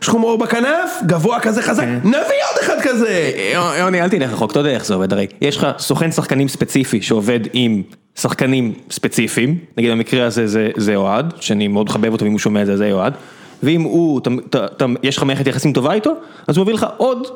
[0.00, 1.98] שחום עור בכנף, גבוה כזה חזק, כן.
[2.04, 3.30] נביא עוד אחד כזה.
[3.78, 7.02] יוני אל תלך רחוק, אתה יודע איך זה עובד הרי, יש לך סוכן שחקנים ספציפי
[7.02, 7.82] שעובד עם
[8.16, 12.62] שחקנים ספציפיים, נגיד במקרה הזה זה, זה אוהד, שאני מאוד מחבב אותו אם הוא שומע
[12.62, 13.14] את זה, זה אוהד,
[13.62, 16.12] ואם הוא, אתה, אתה, אתה, יש לך מערכת יחסים טובה איתו,
[16.46, 17.26] אז הוא מביא לך עוד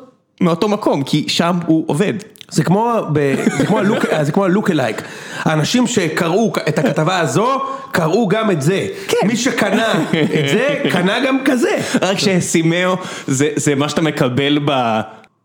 [0.40, 2.14] מאותו מקום, כי שם הוא עובד.
[2.50, 5.02] זה כמו, ב, זה כמו הלוק, זה כמו הלוק אלייק,
[5.38, 9.26] האנשים שקראו את הכתבה הזו, קראו גם את זה, כן.
[9.26, 15.00] מי שקנה את זה, קנה גם כזה, רק שסימאו זה, זה מה שאתה מקבל ב...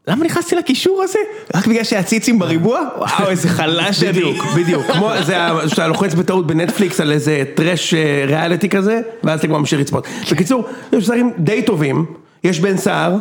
[0.08, 1.20] למה נכנסתי לקישור הזה?
[1.56, 2.82] רק בגלל שהציצים בריבוע?
[2.98, 4.12] וואו איזה חלש אני.
[4.12, 5.36] בדיוק, בדיוק, כמו זה,
[5.68, 10.08] שאתה לוחץ בטעות בנטפליקס על איזה טרש אה, ריאליטי כזה, ואז אתה כבר ממשיך לצפות.
[10.32, 12.06] בקיצור, יש שחקנים די טובים,
[12.44, 13.16] יש בן סער,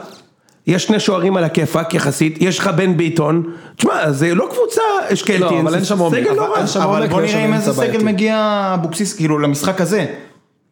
[0.67, 3.43] יש שני שוערים על הכיפאק יחסית, יש לך בן ביטון,
[3.77, 4.83] תשמע, זה לא קבוצה
[5.13, 8.05] אשקלטין, לא, אבל אין שם עומק, סגל לא אבל בוא ויש נראה עם איזה סגל.
[8.05, 10.07] מגיע אבוקסיס, כאילו למשחק הזה.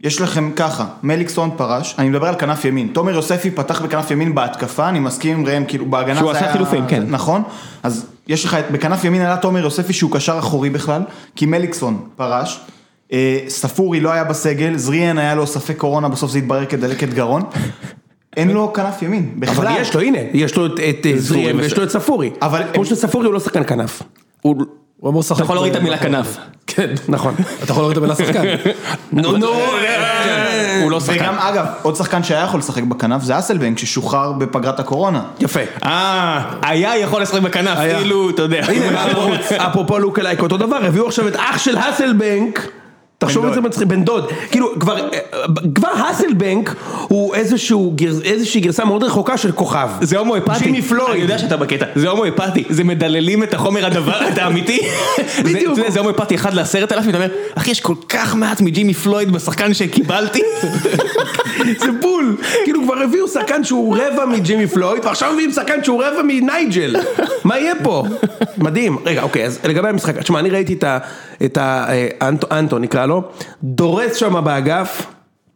[0.01, 4.35] יש לכם ככה, מליקסון פרש, אני מדבר על כנף ימין, תומר יוספי פתח בכנף ימין
[4.35, 7.03] בהתקפה, אני מסכים עם ראם, כאילו בהגנה שהוא זה עשה היה- חילופים, כן.
[7.09, 7.43] נכון,
[7.83, 11.03] אז יש לך, בכנף ימין עלה תומר יוספי שהוא קשר אחורי בכלל,
[11.37, 12.61] כי מליקסון פרש,
[13.13, 17.43] אה, ספורי לא היה בסגל, זריאן היה לו ספק קורונה, בסוף זה התברר כדלקת גרון,
[18.37, 19.67] אין לו כנף ימין, בכלל.
[19.69, 22.63] אבל יש לו, הנה, יש לו את- את אה, זריאן ויש לו את ספורי, אבל-
[22.75, 24.03] כמו שספורי הוא לא שחקן כנף,
[24.43, 24.65] הוא-
[25.01, 25.37] הוא אמור לשחק.
[25.37, 26.37] אתה יכול להוריד את המילה כנף.
[26.67, 27.35] כן, נכון.
[27.63, 28.43] אתה יכול להוריד את המילה שחקן.
[29.23, 29.47] נו נו,
[30.83, 31.15] הוא לא שחקן.
[31.21, 35.23] וגם אגב, עוד שחקן שהיה יכול לשחק בכנף זה אסלבנק ששוחרר בפגרת הקורונה.
[35.41, 35.61] יפה.
[35.85, 37.79] אה, היה יכול לשחק בכנף.
[37.79, 38.61] כאילו, אתה יודע.
[38.65, 42.67] הנה, אפרופו- אפרופו לוק אלייק אותו דבר, הביאו עכשיו את אח של האסלבנק,
[43.19, 43.61] תחשוב איזה.
[43.61, 45.09] מצחיק, בן דוד, כאילו כבר,
[45.75, 46.75] כבר האסלבנק
[47.09, 49.89] הוא איזשהו, איזושהי גרסה מאוד רחוקה של כוכב.
[50.01, 51.11] זה הומואפתי, ג'ימי פלויד.
[51.11, 54.81] אני יודע שאתה בקטע, זה הומואפתי, זה מדללים את החומר הדבר, אתה אמיתי?
[55.45, 55.79] בדיוק.
[55.89, 59.75] זה- הומואפתי אחד לעשרת אלפים, אתה אומר, אחי יש כל כך מעט מג'ימי פלויד בשחקן
[59.75, 60.41] שקיבלתי,
[61.85, 66.23] זה בול, כאילו כבר הביאו שחקן שהוא רבע מג'ימי פלויד, ועכשיו מביאים שחקן שהוא רבע
[66.23, 66.97] מנייג'ל,
[67.45, 68.05] מה יהיה פה?
[68.59, 70.99] מדהים, רגע אוקיי, אז לגבי המשחק, תשמע אני ראיתי את ה...
[71.45, 71.87] את ה...
[71.89, 72.31] אה,
[72.81, 73.23] נקרא לו,
[73.63, 75.07] דורס שם באגף,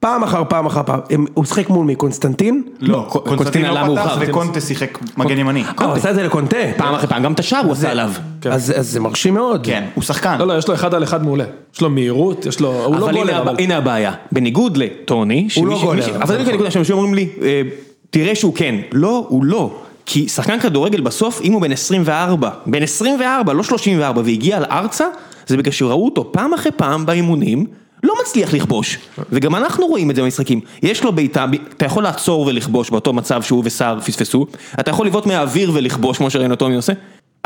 [0.00, 1.94] פעם אחר פעם אחר פעם, הם- הוא משחק מול מי?
[1.94, 2.62] קונסטנטין?
[2.80, 4.16] לא, קונסטנטין עלה לא פתח מאוחר.
[4.28, 5.62] וקונטה שיחק מגן ימני.
[5.80, 6.56] אה, הוא עשה את זה לקונטה.
[6.76, 8.10] פעם אחרי פעם, גם את השער הוא עשה עליו.
[8.50, 9.66] אז אז זה מרשים מאוד.
[9.66, 10.36] כן, הוא שחקן.
[10.38, 11.44] לא, לא, יש לו אחד על אחד מעולה.
[11.74, 13.56] יש לו מהירות, יש לו, הוא לא goaler, אבל...
[13.58, 17.62] הנה הבעיה, בניגוד לטוני, הוא לא goaler, אבל זה בדיוק הנקודה שאנשים אומרים לי, אה,
[18.10, 19.70] תראה שהוא כן, לא, הוא לא,
[20.06, 25.04] כי שחקן כדורגל בסוף, אם הוא בן 24, בן 24, לא 34, והגיע לארצה,
[25.46, 27.66] זה בגלל שראו אותו פעם אחרי פעם באימונים,
[28.02, 28.98] לא מצליח לכבוש,
[29.30, 33.42] וגם אנחנו רואים את זה במשחקים, יש לו בעיטה, אתה יכול לעצור ולכבוש באותו מצב
[33.42, 34.46] שהוא וסער פספסו,
[34.80, 36.92] אתה יכול לבעוט מהאוויר ולכבוש כמו שראינו טומי עושה,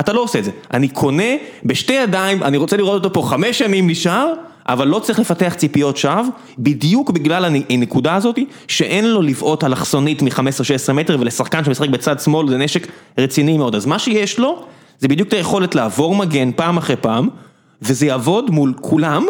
[0.01, 1.33] אתה לא עושה את זה, אני קונה
[1.65, 4.33] בשתי ידיים, אני רוצה לראות אותו פה חמש שנים נשאר,
[4.69, 6.23] אבל לא צריך לפתח ציפיות שווא,
[6.59, 12.49] בדיוק בגלל הנ- הנקודה הזאת, שאין לו לבעוט אלכסונית מ-15-16 מטר, ולשחקן שמשחק בצד שמאל
[12.49, 12.87] זה נשק
[13.19, 14.63] רציני מאוד, אז מה שיש לו,
[14.99, 17.29] זה בדיוק את היכולת לעבור מגן פעם אחרי פעם,
[17.83, 19.27] וזה יעבוד מול כולם,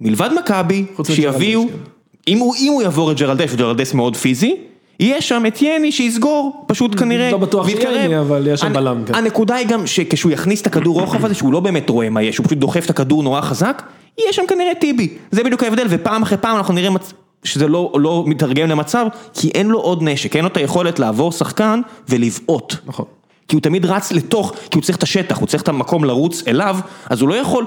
[0.00, 1.88] מלבד מכבי, שיביאו, מג'רלדש,
[2.28, 4.56] אם הוא, אם הוא יעבור את ג'רלדש, וג'רלדש מאוד פיזי,
[5.00, 7.68] יהיה שם את יני שיסגור, פשוט כנראה, לא בטוח.
[7.68, 9.14] שיני, אבל יש שם בלם, כן.
[9.14, 12.36] הנקודה היא גם שכשהוא יכניס את הכדור רוחב הזה, שהוא לא באמת רואה מה יש,
[12.36, 13.82] הוא פשוט דוחף את הכדור נורא חזק,
[14.18, 15.08] יהיה שם כנראה טיבי.
[15.30, 17.12] זה בדיוק ההבדל, ופעם אחרי פעם אנחנו נראה מצ...
[17.44, 21.32] שזה לא, לא מתרגם למצב, כי אין לו עוד נשק, אין לו את היכולת לעבור
[21.32, 22.74] שחקן ולבעוט.
[22.86, 23.04] נכון.
[23.48, 26.42] כי הוא תמיד רץ לתוך, כי הוא צריך את השטח, הוא צריך את המקום לרוץ
[26.46, 26.78] אליו,
[27.10, 27.66] אז הוא לא יכול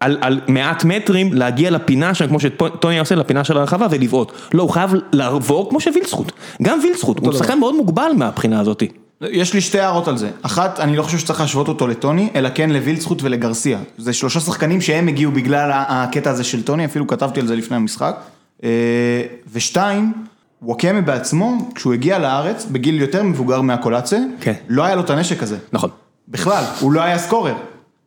[0.00, 4.32] על, על מעט מטרים להגיע לפינה שם, כמו שטוני עושה, לפינה של הרחבה ולבעוט.
[4.54, 6.32] לא, הוא חייב לעבור כמו שווילצחוט.
[6.62, 7.32] גם וילצחוט, הוא.
[7.32, 8.82] שחקן מאוד מוגבל מהבחינה הזאת.
[9.20, 10.30] יש לי שתי הערות על זה.
[10.42, 13.78] אחת, אני לא חושב שצריך להשוות אותו לטוני, אלא כן לווילצחוט ולגרסיה.
[13.98, 17.76] זה שלושה שחקנים שהם הגיעו בגלל הקטע הזה של טוני, אפילו כתבתי על זה לפני
[17.76, 18.16] המשחק.
[18.64, 18.68] אה,
[19.52, 20.12] ושתיים,
[20.62, 24.52] וואקמה בעצמו, כשהוא הגיע לארץ, בגיל יותר מבוגר מהקולאצה, כן.
[24.68, 25.56] לא היה לו את הנשק הזה.
[25.72, 25.90] נכון.
[26.28, 27.54] בכלל, הוא לא היה סקורר.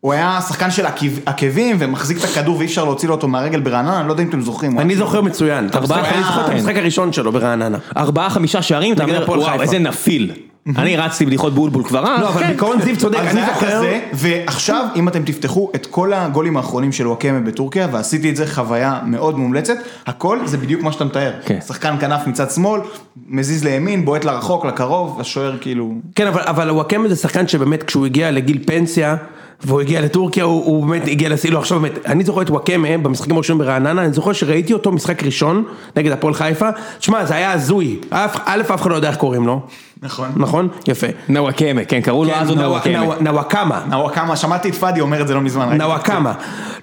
[0.02, 3.60] הוא היה שחקן של עקב- עקבים ומחזיק את הכדור ואי אפשר להוציא לו אותו מהרגל
[3.60, 4.80] ברעננה, אני לא יודע אם אתם זוכרים.
[4.80, 6.02] אני זוכר מצוין, אני זוכר
[6.46, 6.50] את.
[6.50, 7.78] המשחק הראשון שלו ברעננה.
[7.98, 9.62] ארבעה, חמישה שערים, אתה אומר, וואו.
[9.62, 10.32] איזה נפיל.
[10.78, 12.22] אני רצתי בדיחות בולבול כבר אז.
[12.22, 12.48] לא, אבל כן.
[12.48, 17.08] בעיקרון זיו צודק, אני זוכר, כזה, ועכשיו אם אתם תפתחו את כל הגולים האחרונים של
[17.08, 19.76] וואקמה בטורקיה, ועשיתי את זה חוויה מאוד מומלצת,
[20.06, 21.34] הכל זה בדיוק מה שאתה מתאר.
[21.46, 21.60] כן.
[21.68, 22.82] שחקן כנף מצד שמאל,
[23.28, 25.94] מזיז לימין, בועט לרחוק, לקרוב, השוער כאילו...
[26.16, 29.16] כן אבל, אבל וואקמה זה שחקן שבאמת כשהוא הגיע לגיל פנסיה,
[29.64, 32.98] והוא הגיע לטורקיה, הוא, הוא באמת הגיע לשיא, לא עכשיו באמת, אני זוכר את וואקמה
[32.98, 35.64] במשחקים הראשונים ברעננה, אני זוכר שראיתי אותו משחק ראשון
[35.96, 39.62] נגד הפועל חיפה, תשמע זה היה הזוי, א' אף אחד לא יודע איך קוראים לו,
[40.06, 40.32] נכון.
[40.36, 40.68] נכון?
[40.88, 41.08] יפה.
[41.30, 43.00] נוואקמה, כן, קראו לו אז עוד נוואקמה.
[43.00, 43.82] נווא- נוואקמה.
[43.90, 45.78] נוואקמה, שמעתי את פאדי אומר את זה לא מזמן.
[45.82, 46.34] נוואקמה,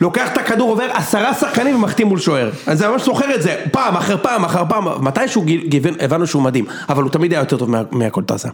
[0.00, 2.50] לוקח את הכדור, עובר עשרה שחקנים ומחטיא מול שוער.
[2.68, 5.44] אני ממש זוכר את זה, פעם אחר פעם אחר פעם, מתישהו
[6.00, 8.48] הבנו שהוא מדהים, אבל הוא תמיד היה יותר טוב מה- מהקולטסה.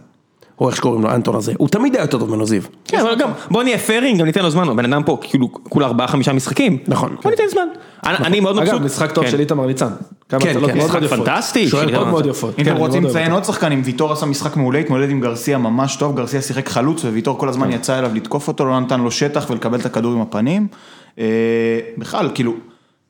[0.61, 2.61] או איך שקוראים לו, אנטון הזה, הוא תמיד היה יותר טוב ממנו זיו.
[2.85, 5.85] כן, אבל גם, בוא נהיה פיירים, גם ניתן לו זמן, הבן אדם פה כאילו כולה
[5.85, 6.77] ארבעה חמישה משחקים.
[6.87, 7.15] נכון.
[7.23, 7.67] בוא ניתן זמן.
[8.05, 8.73] אני- אני מאוד מבסוט.
[8.73, 9.31] אגב, משחק טוב כן.
[9.31, 9.87] של איתמר ניצן.
[10.29, 11.03] כן, כן, משחק.
[11.03, 11.67] פנטסטי.
[11.67, 12.49] שוער של- מאוד מאוד יפות.
[12.59, 13.31] אם כן, אתם אני רוצים לציין.
[13.31, 17.37] עוד שחקנים, ויטור עשה משחק מעולה, התמודד עם גרסיה ממש טוב, גרסיה שיחק חלוץ, וויטור
[17.37, 20.67] כל הזמן יצא אליו לתקוף אותו, לא נתן לו שטח ולקבל את הכדור עם הפנים.
[21.19, 21.25] אה,
[21.97, 22.53] בכלל, כאילו,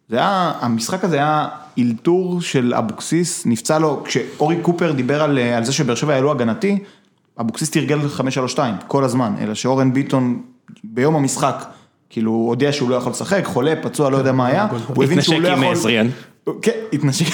[0.09, 5.57] זה היה, המשחק הזה היה אילתור של אבוקסיס, נפצע לו, כשאורי קופר דיבר על, אה,
[5.57, 6.79] על זה שבאר שבע העלו הגנתי,
[7.39, 7.99] אבוקסיס תרגל
[8.55, 10.41] 5-3-2 כל הזמן, אלא שאורן ביטון
[10.83, 11.65] ביום המשחק,
[12.09, 15.21] כאילו הוא הודיע שהוא לא יכול לשחק, חולה, פצוע, לא יודע מה היה, הוא הבין
[15.21, 15.75] שהוא לא התנשק עם יכול...
[15.75, 16.07] עזריאן.
[16.61, 17.25] כן, התנשק.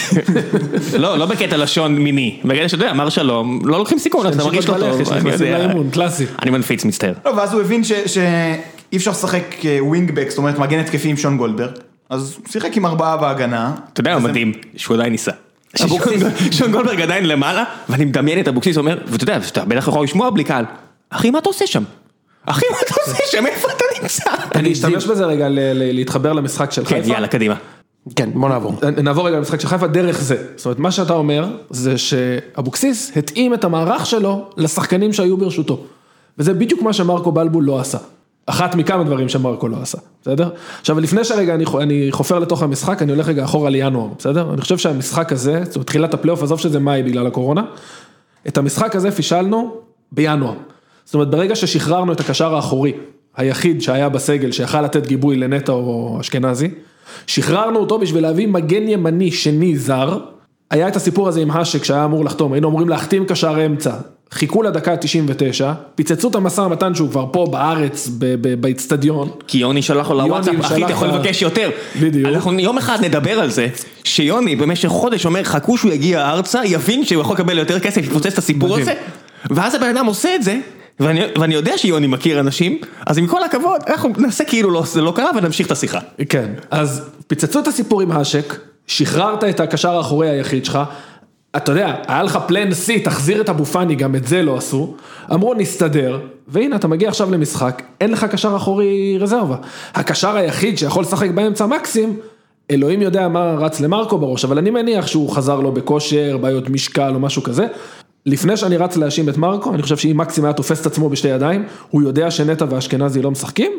[1.00, 4.68] לא, לא בקטע לשון מיני, בקטע שאתה יודע, אמר שלום, לא לוקחים סיכון, אתה מרגיש
[4.70, 5.58] לא טוב, אני נכנסים יודע.
[5.68, 6.26] לאימון, קלאסי.
[6.42, 7.14] אני מנפיץ, מצטער.
[7.26, 8.62] לא, ואז הוא הבין ש- שאי
[8.98, 9.44] אפשר לשחק
[9.80, 11.72] wingback, זאת אומרת מגן התקפי עם שון גולדברג,
[12.10, 13.72] אז הוא שיחק עם ארבעה בהגנה.
[13.94, 15.32] אתה יודע, וזה- מדהים, שהוא עדיין ניסה.
[16.52, 20.30] שון- גולדברג עדיין למעלה, ואני מדמיין את אבוקסיס אומר, ואתה יודע, אתה בטח יכול לשמוע
[20.30, 20.66] בלי קהל,
[21.10, 21.84] אחי, מה אתה עושה שם?
[22.46, 23.46] אחי, מה אתה עושה שם?
[23.48, 24.24] איפה אתה נמצא?
[24.56, 27.14] אני אשתמש בזה רגע להתחבר למשחק של כן, חיפה.
[27.14, 27.56] יאללה, קדימה.
[28.16, 28.74] כן, בוא נעבור.
[29.04, 30.36] נעבור רגע למשחק של חיפה דרך זה.
[30.56, 35.84] זאת אומרת, מה שאתה אומר, זה שאבוקסיס התאים את המערך שלו לשחקנים שהיו ברשותו.
[36.38, 37.98] וזה בדיוק מה שמרקו בלבול לא עשה.
[38.46, 40.50] אחת מכמה דברים שמרקו לא עשה, בסדר?
[40.80, 44.54] עכשיו, לפני שרגע אני, אני חופר לתוך המשחק, אני הולך רגע אחורה לינואר, בסדר?
[44.54, 47.64] אני חושב שהמשחק הזה, זאת אומרת, תחילת הפלייאוף, עזוב שזה מאי בגלל הקורונה,
[48.48, 49.76] את המשחק הזה פישלנו
[50.12, 50.54] בינואר.
[51.06, 52.94] זאת אומרת, ברגע ששחררנו את הקשר האחורי,
[53.38, 56.70] היחיד שהיה בסגל, שיכל לתת גיבוי לנטע או אשכנזי,
[57.28, 60.20] שחררנו אותו בשביל להביא מגן ימני שני זר,
[60.72, 63.92] היה את הסיפור הזה עם האשק שהיה אמור לחתום, היינו אמורים להחתים קשר אמצע,
[64.32, 65.64] חיכו לדקה ה-99,
[65.96, 68.10] פיצצו את המשא ומתן שהוא כבר פה בארץ,
[68.60, 71.70] באיצטדיון, כי יוני שלח לו לוואטסאפ, אחי, אתה יכול לבקש יותר.
[72.02, 72.30] בדיוק.
[72.30, 73.68] אנחנו יום אחד נדבר על זה,
[74.04, 78.26] שיוני במשך חודש אומר, חכו שהוא יגיע ארצה, יבין שהוא יכול לקבל יותר כסף, יפוצץ
[78.34, 78.94] את הסיפור הזה,
[79.50, 80.60] ואז הבן אדם עושה את זה,
[81.00, 85.02] ואני ואני יודע שיוני מכיר אנשים, אז עם כל הכבוד, אנחנו נעשה כאילו לא- זה
[85.02, 86.00] לא קרה ונמשיך את השיחה.
[86.30, 88.56] כן, אז פיצצו את הסיפור עם האשק,
[88.88, 90.80] שחררת את הקשר האחורי היחיד שלך,
[91.56, 94.94] אתה יודע, היה לך פלן C, תחזיר את אבו פאני, גם את זה לא עשו,
[95.34, 99.56] אמרו נסתדר, והנה אתה מגיע עכשיו למשחק, אין לך קשר אחורי רזרבה.
[99.94, 102.18] הקשר היחיד שיכול לשחק באמצע מקסים,
[102.72, 107.12] אלוהים יודע מה רץ למרקו בראש, אבל אני מניח שהוא חזר לו בכושר, בעיות משקל
[107.14, 107.68] או משהו כזה.
[108.26, 111.28] לפני שאני רץ להאשים את מרקו, אני חושב שאם מקסים היה תופס את עצמו בשתי
[111.28, 113.72] ידיים, הוא יודע שנטע ואשכנזי לא משחקים,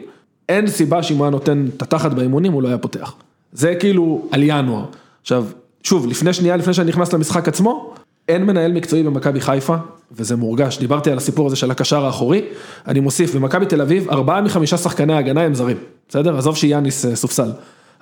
[0.49, 3.14] אין סיבה שאם הוא היה נותן את התחת באימונים הוא לא היה פותח.
[3.52, 4.85] זה כאילו על ינואר.
[5.22, 5.44] עכשיו,
[5.82, 7.94] שוב, לפני שנייה, לפני שאני נכנס למשחק עצמו,
[8.28, 9.76] אין מנהל מקצועי במכבי חיפה,
[10.12, 12.42] וזה מורגש, דיברתי על הסיפור הזה של הקשר האחורי,
[12.88, 15.76] אני מוסיף, במכבי תל אביב, ארבעה מחמישה שחקני ההגנה הם זרים,
[16.09, 16.38] בסדר?
[16.38, 17.50] עזוב שיאניס אה, סופסל.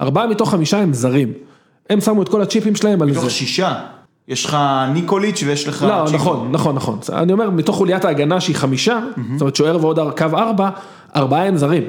[0.00, 1.32] ארבעה מתוך חמישה הם זרים.
[1.90, 3.18] הם שמו את כל הצ'יפים שלהם על זה.
[3.20, 3.80] מתוך שישה,
[4.28, 4.58] יש לך
[4.92, 5.82] ניקוליץ' ויש לך...
[5.82, 6.16] לא, צ'יקו.
[6.16, 6.98] נכון, נכון, נכון.
[7.12, 9.00] אני אומר, מתוך חוליית ההגנה שהיא חמישה,
[9.32, 10.70] זאת אומרת שוער ועוד קו ארבע,
[11.16, 11.82] ארבעה הם זרים.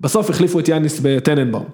[0.00, 1.64] בסוף החליפו את יאניס בטננבאום.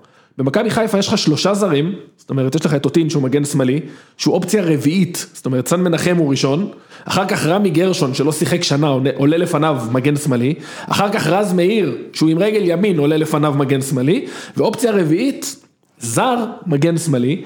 [0.40, 3.80] במכבי חיפה יש לך שלושה זרים, זאת אומרת, יש לך את אוטין שהוא מגן שמאלי,
[4.16, 6.68] שהוא אופציה רביעית, זאת אומרת, סן מנחם הוא ראשון,
[7.04, 10.54] אחר כך רמי גרשון שלא שיחק שנה, עולה- לפניו מגן שמאלי,
[10.88, 14.26] אחר כך רז מאיר, שהוא עם רגל ימין עולה לפניו מגן שמאלי,
[14.56, 15.56] ואופציה רביעית,
[15.98, 17.42] זר, מגן שמאלי,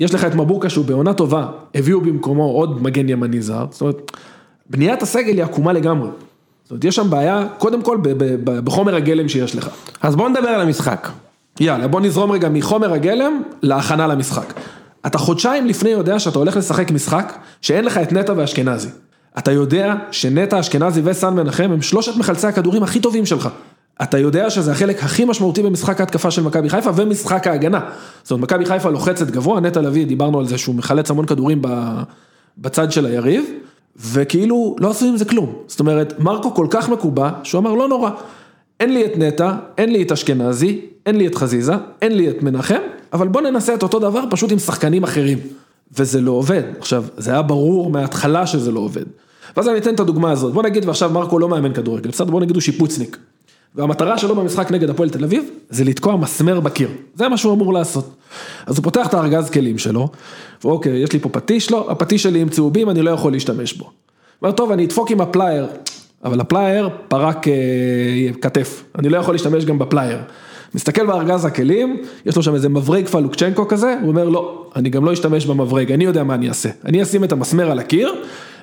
[0.00, 4.12] יש לך את מבוקה שהוא בעונה טובה, הביאו במקומו עוד מגן ימני זר, זאת אומרת,
[4.70, 6.08] בניית הסגל היא עקומה לגמרי.
[6.62, 7.98] זאת אומרת, יש שם בעיה, קודם כל,
[8.44, 9.68] בחומר הגלם שיש לך.
[10.02, 11.08] אז בוא נדבר על המשחק.
[11.60, 14.52] יאללה, בוא נזרום רגע מחומר הגלם להכנה למשחק.
[15.06, 18.88] אתה חודשיים לפני יודע שאתה הולך לשחק משחק שאין לך את נטע ואשכנזי.
[19.38, 23.48] אתה יודע שנטע, אשכנזי וסן מנחם הם שלושת מחלצי הכדורים הכי טובים שלך.
[24.02, 27.80] אתה יודע שזה החלק הכי משמעותי במשחק ההתקפה של מכבי חיפה ומשחק ההגנה.
[28.22, 31.62] זאת אומרת, מכבי חיפה לוחצת גבוה, נטע לביא, דיברנו על זה שהוא מחלץ המון כדורים
[32.58, 33.44] בצד של היריב,
[33.96, 35.52] וכאילו לא עשו עם זה כלום.
[35.66, 38.10] זאת אומרת, מרקו כל כך מקובע, שהוא אמר לא נורא,
[38.80, 42.42] אין לי את נטע, אין לי את אשכנזי, אין לי את חזיזה, אין לי את
[42.42, 42.80] מנחם,
[43.12, 45.38] אבל בוא ננסה את אותו דבר פשוט עם שחקנים אחרים.
[45.96, 46.62] וזה לא עובד.
[46.78, 49.04] עכשיו, זה היה ברור מההתחלה שזה לא עובד.
[49.56, 52.30] ואז אני אתן את הדוגמה הזאת, בוא נגיד ועכשיו מרקו לא מאמן כדורגל, בסדר?
[52.30, 53.16] בוא נגיד הוא שיפוצניק.
[53.74, 56.88] והמטרה שלו במשחק נגד הפועל תל אביב, זה לתקוע מסמר בקיר.
[57.14, 58.14] זה מה שהוא אמור לעשות.
[58.66, 60.08] אז הוא פותח את הארגז כלים שלו,
[60.64, 63.90] ואוקיי, יש לי פה פטיש, לא, הפטיש שלי עם צהובים, אני לא יכול להשתמש בו.
[64.42, 65.66] אומר, טוב, אני אדפוק עם הפלייר,
[66.24, 67.52] אבל הפלייר פרק אה,
[68.40, 70.18] כתף, אני לא יכול להשתמש גם בפלייר.
[70.74, 75.04] מסתכל בארגז הכלים, יש לו שם איזה מברג פלוקצ'נקו כזה, הוא אומר לא, אני גם
[75.04, 76.68] לא אשתמש במברג, אני יודע מה אני אעשה.
[76.84, 78.14] אני אשים את המסמר על הקיר,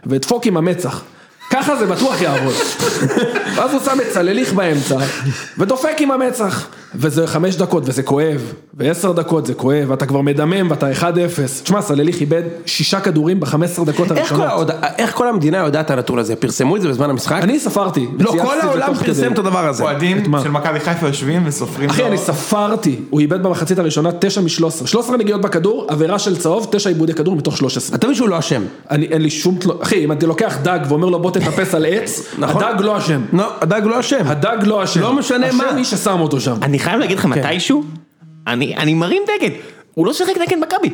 [0.06, 1.04] ואדפוק עם המצח.
[1.50, 2.54] ככה זה בטוח יעבוד.
[3.56, 4.98] ואז הוא שם את סלליך באמצע,
[5.58, 6.68] ודופק עם המצח.
[6.96, 8.42] וזה חמש דקות, וזה כואב.
[8.74, 11.04] ועשר דקות זה כואב, ואתה כבר מדמם, ואתה 1-0.
[11.64, 14.70] תשמע, צלליך איבד שישה כדורים ב-15 דקות איך כל הראשונות.
[14.98, 16.36] איך כל המדינה יודעת את הנתון הזה?
[16.36, 17.40] פרסמו את זה בזמן המשחק?
[17.44, 18.08] אני ספרתי.
[18.20, 18.94] לא, כל העולם.
[18.94, 19.84] פרסם את הדבר הזה.
[19.84, 20.24] אוהדים?
[20.44, 24.88] של מכבי חיפה יושבים וסופרים אחי, אני ספרתי, הוא איבד במחצית הראשונה 9 מ-13.
[24.88, 27.98] 13 נגיעות בכדור, עבירה של צהוב, 9 עיבודי כדור מתוך 13.
[27.98, 28.62] אתה מבין שהוא לא אשם.
[28.90, 29.58] אני, אין לי שום.
[29.82, 32.64] אחי, אם אתה לוקח דג ואומר לו בוא תטפס על עץ, נכון.
[32.64, 33.22] הדג לא אשם.
[33.34, 34.28] לא, הדג לא אשם.
[34.28, 35.02] הדג לא אשם.
[35.02, 35.66] לא משנה מה.
[35.68, 36.56] אשם מי ששם אותו שם.
[36.62, 37.84] אני חייב להגיד לך מתישהו,
[38.48, 39.52] אני אני מרים דגל,
[39.94, 40.90] הוא לא שיחק נגד מכבי,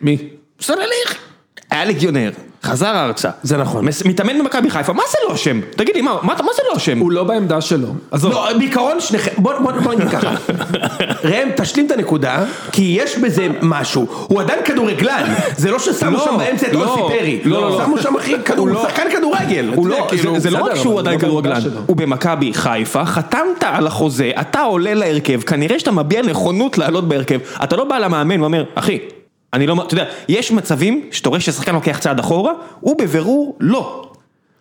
[0.00, 0.18] מי?
[0.60, 1.18] סולליך,
[1.70, 2.30] היה לגיונר,
[2.64, 3.84] חזר ארצה, זה נכון.
[4.04, 5.60] מתאמן במכבי חיפה, מה זה לא אשם?
[5.76, 6.18] תגיד לי, מה
[6.56, 6.98] זה לא אשם?
[6.98, 7.88] הוא לא בעמדה שלו.
[8.10, 8.32] עזוב.
[8.32, 9.54] לא, בעיקרון שניכם, בוא
[9.94, 10.30] נגיד ככה,
[11.30, 15.24] ראם תשלים את הנקודה, כי יש בזה משהו, הוא עדיין כדורגלן,
[15.56, 17.80] זה לא ששמו לא, שם באמצע את לא, אוסי פרי, לא, לא.
[17.84, 21.60] שמו שם אחי, הוא שחקן כדורגל, לא, כאילו, זה- לא רק שהוא עדיין כדורגלן.
[21.86, 27.38] הוא במכבי חיפה, חתמת על החוזה, אתה עולה להרכב, כנראה שאתה מביע נכונות לעלות בהרכב,
[27.64, 28.98] אתה לא בא למאמן ואומר, אחי,
[29.52, 34.09] אני לא, אתה יודע, יש מצבים שאתה רואה ששחקן לוקח צעד אחורה, הוא בבירור לא.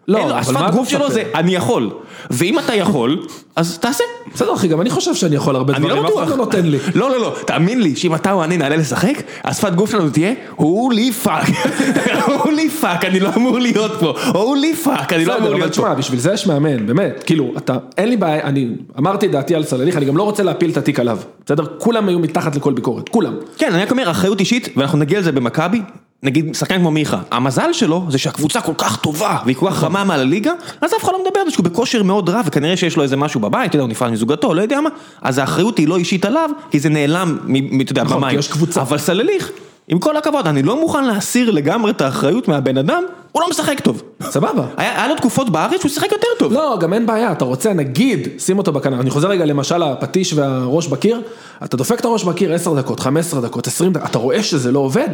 [0.09, 1.11] לא, אין השפת גוף שלו?
[1.11, 1.89] זה, אני יכול.
[2.29, 4.03] ואם אתה יכול, אז תעשה.
[4.33, 6.29] בסדר אחי, גם אני חושב שאני יכול הרבה אני דברים, לא אף אחד.
[6.29, 6.77] לא נותן לי.
[6.95, 10.33] לא, לא, לא, תאמין לי שאם אתה או אני נעלה לשחק, השפת גוף שלנו תהיה,
[10.55, 11.43] holy fuck,
[12.43, 15.69] holy fuck, אני לא אמור להיות פה, holy fuck, אני לא אמור להיות פה.
[15.71, 18.67] תשמע, בשביל זה יש מאמן, באמת, כאילו, אתה, אין לי בעיה, אני
[18.97, 21.63] אמרתי דעתי על סלליך, אני גם לא רוצה להפיל את התיק עליו, בסדר?
[21.77, 23.33] כולם היו מתחת לכל ביקורת, כולם.
[23.57, 25.81] כן, אני רק אומר, אחריות אישית, ואנחנו נגיע לזה במכבי,
[26.23, 30.03] נגיד שחקן כמו מיכה, המזל שלו זה שהקבוצה כל כך טובה, והיא כל כך רמה
[30.03, 30.51] מעל הליגה,
[30.81, 33.17] אז אף אחד לא מדבר על זה שהוא בכושר מאוד רע, וכנראה שיש לו איזה
[33.17, 34.89] משהו בבית, אתה יודע, הוא נפרד מזוגתו, לא יודע מה,
[35.21, 37.37] אז האחריות היא לא אישית עליו, כי זה נעלם,
[37.81, 38.39] אתה יודע, נכון, במים.
[38.81, 39.51] אבל סלליך,
[39.89, 43.79] עם כל הכבוד, אני לא מוכן להסיר לגמרי את האחריות מהבן אדם, הוא לא משחק
[43.79, 44.01] טוב.
[44.23, 44.65] סבבה.
[44.77, 46.53] היה היה לו תקופות בארץ שהוא שיחק יותר טוב.
[46.53, 50.33] לא, גם אין בעיה, אתה רוצה, נגיד, שים אותו בכנף, אני חוזר רגע למשל הפטיש
[50.33, 51.21] והראש בקיר,
[51.63, 54.79] אתה דופק את הראש בקיר 10 דקות, 15 דקות, 20 דקות, אתה רואה שזה לא
[54.79, 55.09] עובד,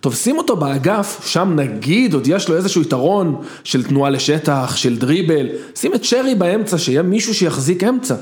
[0.00, 4.96] טוב, שים אותו באגף, שם נגיד, עוד יש לו איזשהו יתרון של תנועה לשטח, של
[4.96, 8.14] דריבל, שים את שרי באמצע, שיהיה מישהו שיחזיק אמצע.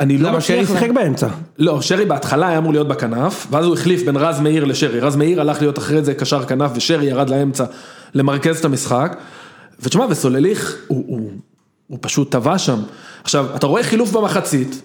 [0.00, 1.28] אני לא מצליח לה- באמצע?
[1.58, 5.16] לא, שרי בהתחלה היה אמור להיות בכנף, ואז הוא החליף בין רז מאיר לשרי, רז
[5.16, 7.64] מאיר הלך להיות אחרי זה קשר כנף, ושרי ירד לאמצע
[8.14, 9.16] למרכז את המשחק,
[9.80, 11.30] ותשמע, וסולליך, הוא, הוא,
[11.86, 12.78] הוא פשוט טבע שם.
[13.22, 14.82] עכשיו, אתה רואה חילוף במחצית,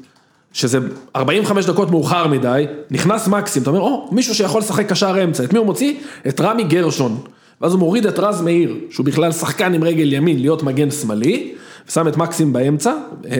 [0.54, 0.80] שזה
[1.15, 5.54] 45 דקות מאוחר מדי, נכנס מקסים, אתה אומר, או, מישהו שיכול לשחק קשר אמצע, את
[5.54, 5.93] מי הוא מוציא?
[6.28, 7.19] את רמי גרשון.
[7.62, 11.54] ואז הוא מוריד את רז מאיר, שהוא בכלל שחקן עם רגל ימין, להיות מגן שמאלי,
[11.89, 12.93] ושם את מקסים באמצע,
[13.26, 13.38] אה,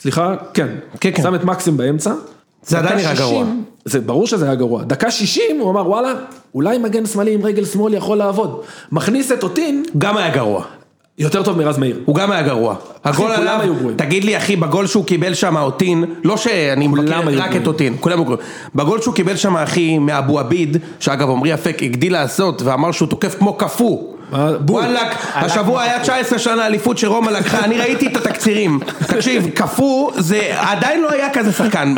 [0.00, 0.68] סליחה, כן,
[1.00, 1.22] כן, כן.
[1.22, 2.12] שם את מקסים באמצע.
[2.66, 3.44] זה עדיין נראה גרוע.
[3.44, 4.82] 60, זה ברור שזה היה גרוע.
[4.82, 6.12] דקה 60 הוא אמר וואלה,
[6.54, 8.60] אולי מגן שמאלי עם רגל שמאל יכול לעבוד.
[8.92, 10.64] מכניס את אותין, גם היה גרוע.
[11.18, 11.98] יותר טוב מרז מאיר.
[12.04, 12.74] הוא גם היה גרוע.
[13.04, 13.60] הגול עליו.
[13.96, 17.56] תגיד לי אחי, בגול שהוא קיבל שם אותין, לא שאני היו רק.
[17.56, 18.44] את אותין, כולם היו גרועים.
[18.74, 23.34] בגול שהוא קיבל שם אחי מאבו עביד, שאגב עמרי אפק הגדיל לעשות ואמר שהוא תוקף
[23.38, 24.17] כמו קפוא.
[24.30, 24.82] מה, בול.
[24.82, 28.80] וואלאק, השבוע היה 19 שנה אליפות שרומא לקחה, אני ראיתי את התקצירים.
[29.12, 31.94] תקשיב, קפוא זה עדיין לא היה כזה שחקן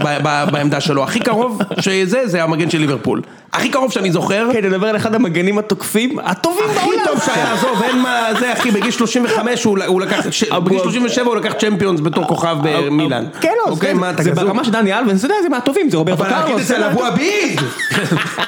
[0.52, 3.22] בעמדה שלו, הכי קרוב שזה, זה המגן של ליברפול.
[3.52, 4.48] הכי קרוב שאני זוכר.
[4.52, 7.04] כן, נדבר על אחד המגנים התוקפים הטובים הכי בעולם.
[7.04, 10.18] טוב שהיה, עזוב, אין מה, זה אחי, בגיל 35 הוא לקח,
[10.64, 13.24] בגיל 37 הוא לקח צ'מפיונס בתור כוכב במילאן.
[13.40, 14.32] כן, לא, אוקיי, זה-?
[14.34, 16.56] ברמה של דני אלבס, אתה יודע, זה מהטובים, זה רוברטו אבל להגיד.
[16.56, 17.60] את זה על אבו עביד!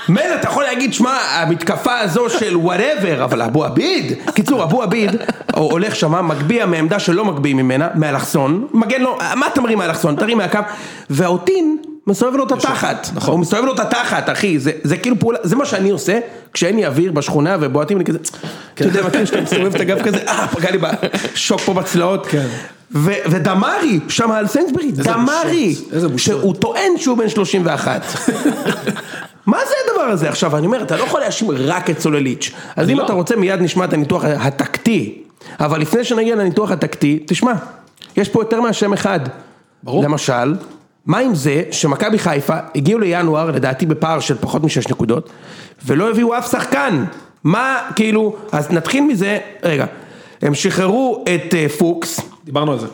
[0.08, 4.12] מילא אתה יכול להגיד, שמע, המתקפה הזו של whatever, אבל אבו עביד?
[4.34, 5.10] קיצור, אבו עביד
[5.54, 10.16] הולך שמה, מגביה מעמדה שלא מגביהים ממנה, מאלכסון, מגן לו, מה אתה מרים מאלכסון?
[10.16, 10.58] תרים מהקו,
[11.10, 15.38] והאוטין מסובב לו את התחת, הוא מסובב לו את התחת, אחי, זה- זה כאילו פעולה,
[15.42, 16.18] זה מה שאני עושה
[16.52, 18.18] כשאין לי אוויר בשכונה ובועטים לי כזה,
[18.74, 20.78] אתה יודע, מכיר שאתה מסובב את הגב כזה, אה, פגע לי
[21.34, 22.26] בשוק פה בצלעות.
[22.26, 22.46] כן.
[22.94, 25.74] ו- ודמרי, שם על סיינסברי, דמרי.
[26.16, 28.02] שהוא טוען שהוא בן 31.
[29.46, 30.28] מה זה הדבר הזה?
[30.28, 32.50] עכשיו, אני אומר, אתה לא יכול להאשים רק את סולליץ'.
[32.76, 33.04] אז אם לא.
[33.04, 35.22] אתה רוצה, מיד נשמע את הניתוח הטקטי.
[35.60, 37.52] אבל לפני שנגיע לניתוח הטקטי, תשמע,
[38.16, 39.20] יש פה יותר מהשם אחד.
[39.82, 40.04] ברור.
[40.04, 40.54] למשל,
[41.06, 45.30] מה עם זה שמכבי חיפה הגיעו לינואר, לדעתי בפער של פחות משש נקודות,
[45.86, 47.04] ולא הביאו אף שחקן?
[47.44, 49.86] מה, כאילו, אז נתחיל מזה, רגע,
[50.42, 52.86] הם שחררו את אה, פוקס, דיברנו על זה.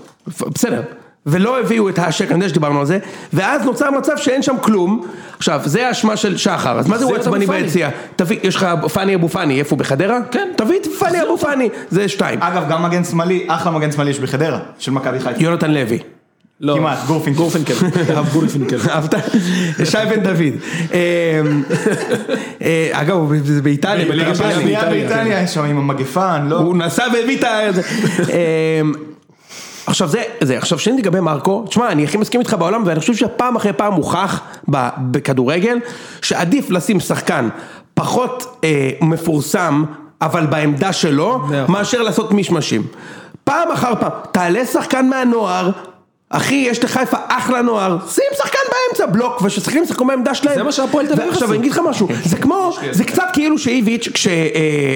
[0.55, 0.83] בסדר,
[1.27, 2.99] ולא הביאו את האשק, אני יודע שדיברנו על זה,
[3.33, 7.17] ואז נוצר מצב שאין שם כלום, עכשיו, זה האשמה של שחר, אז מה זה הוא
[7.17, 7.47] עצבני.
[7.47, 7.91] ביציאה?
[8.17, 10.19] תביא, יש לך פאני אבו פאני, איפה הוא בחדרה?
[10.31, 10.49] כן.
[10.57, 12.43] תביא את פאני אבו פאני, זה שתיים.
[12.43, 15.43] אגב, גם מגן שמאלי, אחלה מגן שמאלי יש בחדרה, של מכבי חיפה.
[15.43, 15.99] יונתן לוי.
[16.61, 16.75] לא.
[16.75, 17.39] כמעט, גורפינקל.
[17.39, 17.73] גורפינקל,
[18.13, 18.77] הרב גורפינקל.
[18.91, 19.15] אהבת?
[19.85, 20.55] שי בן דוד.
[20.93, 21.63] אמ,
[22.63, 24.07] אה, אגב, זה באיטליה.
[24.07, 24.51] בליגה באיטליה.
[24.51, 26.57] השנייה שנייה באיטליה, באיטליה, שם עם המגפה, אני לא...
[26.57, 27.61] הוא נסע והביא את ה...
[28.81, 28.93] אמ,
[29.87, 33.15] עכשיו זה, זה, עכשיו שנית לגבי מרקו, תשמע, אני הכי מסכים איתך בעולם, ואני חושב
[33.15, 34.41] שפעם אחרי פעם הוכח
[34.99, 35.79] בכדורגל,
[36.23, 37.49] שעדיף לשים שחקן
[37.95, 39.85] פחות אה, מפורסם,
[40.21, 41.71] אבל בעמדה שלו, אחוז.
[41.71, 42.83] מאשר לעשות מישמשים.
[43.45, 45.71] פעם אחר פעם, תעלה שחקן מהנוער,
[46.31, 50.57] אחי, יש לחיפה אחלה נוער, שים שחקן באמצע, בלוק, וששחקנים ישחקו בעמדה שלהם.
[50.57, 51.53] זה מה שהפועל תל אביב ועכשיו עשו.
[51.53, 54.27] אני אגיד לך משהו, זה כמו, זה קצת כאילו שאיביץ', כש...
[54.27, 54.33] אה,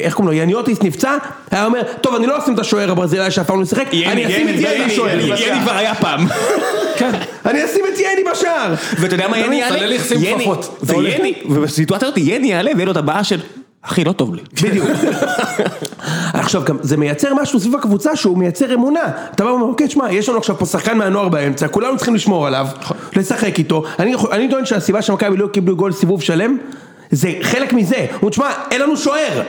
[0.03, 1.17] איך קוראים לו, יניוטיס נפצע,
[1.51, 4.49] היה אומר, טוב, אני לא אשים את השוער הברזילאי שאף פעם לא משחק, אני אשים
[4.49, 5.21] את יני בשוער.
[5.21, 6.27] יני כבר היה פעם.
[6.99, 7.11] כן.
[7.47, 8.75] אני אשים את יני בשער.
[9.01, 9.97] ואתה יודע מה יני יעלה?
[10.21, 10.49] יני-.
[10.83, 13.41] ויני, ובסיטואציה הזאת יני יעלה ויהיה לו את הבעיה של
[13.83, 14.43] אחי לא טוב לי.
[14.63, 14.89] בדיוק.
[16.35, 19.01] עכשיו גם זה מייצר משהו סביב הקבוצה שהוא מייצר אמונה.
[19.35, 22.47] אתה בא ואומר, אוקיי, תשמע, יש לנו עכשיו פה שחקן מהנוער באמצע, כולנו צריכים לשמור
[22.47, 22.67] עליו,
[23.17, 23.85] לשחק איתו.
[24.33, 26.57] אני טוען שהסיבה שמכבי לא קיבלו גול סיבוב שלם,
[27.11, 28.07] זה חלק מזה.
[28.21, 29.43] הוא תשמע, אין לנו שוער.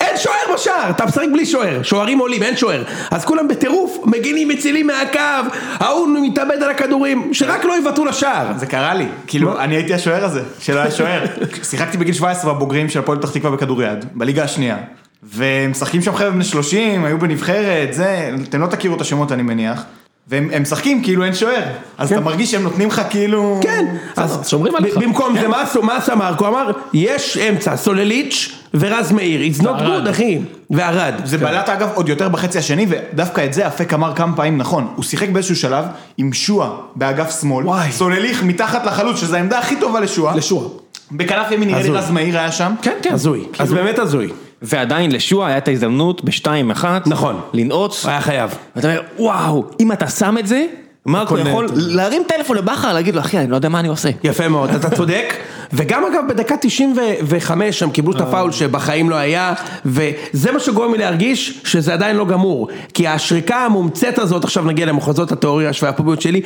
[0.00, 2.84] אין שוער בשער, אתה משחק בלי שוער, שוערים עולים, אין שוער.
[3.10, 8.46] אז כולם בטירוף, מגינים מצילים מהקו, ההוא מתאבד על הכדורים, שרק לא יבעטו לשער.
[8.56, 11.24] זה קרה לי, כאילו, אני הייתי השוער הזה, שלא היה שוער.
[11.70, 14.76] שיחקתי בגיל 17 בבוגרים של הפועל פתח תקווה בכדוריד, בליגה השנייה.
[15.22, 19.84] ומשחקים שם חבר'ה בני 30, היו בנבחרת, זה, אתם לא תכירו את השמות אני מניח.
[20.28, 21.62] והם הם משחקים כאילו אין שוער.
[21.98, 23.58] אז אתה מרגיש שהם נותנים לך כאילו...
[23.62, 23.84] כן,
[24.16, 24.96] אז שומרים עליך.
[24.96, 26.46] במקום זה מה עשו- מה עשה מרקו?
[26.48, 30.38] אמר, יש אמצע, סולליץ' ורז מאיר, it's not good אחי,
[30.70, 31.14] וערד.
[31.24, 34.86] זה בלט אגב עוד יותר בחצי השני, ודווקא את זה אפק אמר כמה פעמים נכון.
[34.96, 35.84] הוא שיחק באיזשהו שלב
[36.16, 37.92] עם שועה באגף שמאל, וואי.
[37.92, 40.36] סולליך מתחת לחלוץ, שזו העמדה הכי טובה לשועה.
[40.36, 40.68] לשועה.
[41.12, 41.90] בכנף ימין נראה לי.
[41.90, 42.72] רז מאיר היה שם.
[42.82, 43.12] כן, כן.
[43.12, 44.28] הזוי, אז באמת הזוי.
[44.62, 47.06] ועדיין לשועה היה את ההזדמנות בשתיים אחת.
[47.06, 47.40] נכון.
[47.52, 48.04] לנעוץ.
[48.04, 48.54] הוא היה חייב.
[48.76, 50.66] ואתה אומר וואו אם אתה שם את זה.
[51.06, 51.68] מרקו יכול.
[51.74, 54.08] להרים טלפון לבכר להגיד לו אחי אני לא יודע מה אני עושה.
[54.24, 55.34] יפה מאוד, אתה צודק.
[55.72, 59.54] וגם אגב בדקה 95 הם קיבלו את הפאול שבחיים לא היה,
[59.86, 62.68] וזה מה שגורם לי להרגיש שזה עדיין לא גמור.
[62.94, 66.42] כי השריקה המומצאת הזאת, עכשיו נגיע למחוזות התיאוריה והפוביות שלי,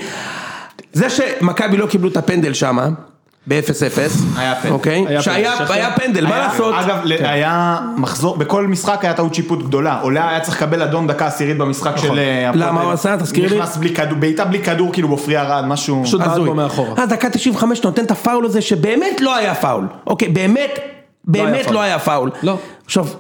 [0.93, 2.89] זה שמכבי לא קיבלו את הפנדל שמה,
[3.51, 4.01] ב-0-0,
[4.37, 4.75] היה פנדל.
[4.75, 5.05] אוקיי?
[5.09, 6.75] היה שהיה פנדל, מה לעשות?
[6.79, 10.01] אגב, היה מחזור, בכל משחק היה טעות שיפוט גדולה.
[10.01, 12.19] עולה היה צריך לקבל אדום דקה עשירית במשחק של...
[12.19, 13.17] אה, למה הוא עשה?
[13.17, 13.57] תזכיר לי.
[13.57, 16.03] נכנס בלי כדור, בעיטה בלי כדור, כאילו בפרי ארד, משהו...
[16.05, 16.49] פשוט בעט הזוי.
[16.49, 17.03] בו מאחורה.
[17.03, 19.85] אז דקה 95 אתה נותן את הפאול הזה שבאמת לא היה פאול.
[20.07, 20.79] אוקיי, באמת,
[21.25, 21.75] באמת פאול.
[21.75, 22.31] לא היה פאול.
[22.43, 22.57] לא.
[22.85, 23.11] עכשיו, אה,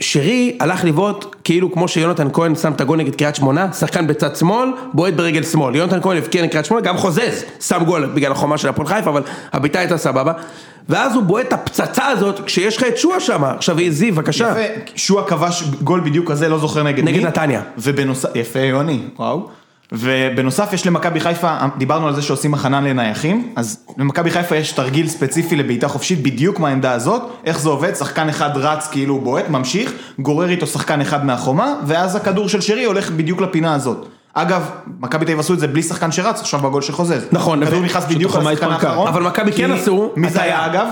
[0.00, 4.36] שרי הלך לבעוט כאילו כמו שיונתן כהן שם את הגול נגד קריית שמונה, שחקן בצד
[4.36, 5.76] שמאל, בועט ברגל שמאל.
[5.76, 9.10] יונתן כהן הבקיע נגד קריית שמונה, גם חוזז, שם גול בגלל החומה של הפועל חיפה,
[9.10, 10.32] אבל הבעיטה הייתה סבבה.
[10.88, 13.44] ואז הוא בועט את הפצצה הזאת כשיש לך את שועה שם.
[13.44, 14.50] עכשיו זיו, בבקשה.
[14.50, 17.12] יפה, שועה כבש גול בדיוק כזה, לא זוכר נגד מי.
[17.12, 17.62] נגד נתניה.
[17.78, 19.48] ובנוסף, יפה יוני, וואו.
[19.92, 25.08] ובנוסף יש למכבי חיפה, דיברנו על זה שעושים הכנה לנייחים, אז למכבי חיפה יש תרגיל
[25.08, 29.48] ספציפי לבעיטה חופשית בדיוק מהעמדה הזאת, איך זה עובד, שחקן אחד רץ כאילו הוא בועט,
[29.48, 34.08] ממשיך, גורר איתו שחקן אחד מהחומה, ואז הכדור של שרי הולך בדיוק לפינה הזאת.
[34.34, 37.26] אגב, מכבי תל אביב עשו את זה בלי שחקן שרץ, עכשיו בגול של חוזז.
[37.32, 38.70] נכון, הכדור נכנס בדיוק לשחקן.
[38.70, 39.08] האחרון.
[39.08, 40.42] אבל מכבי כן עשו מי זה.
[40.42, 40.86] היה אגב?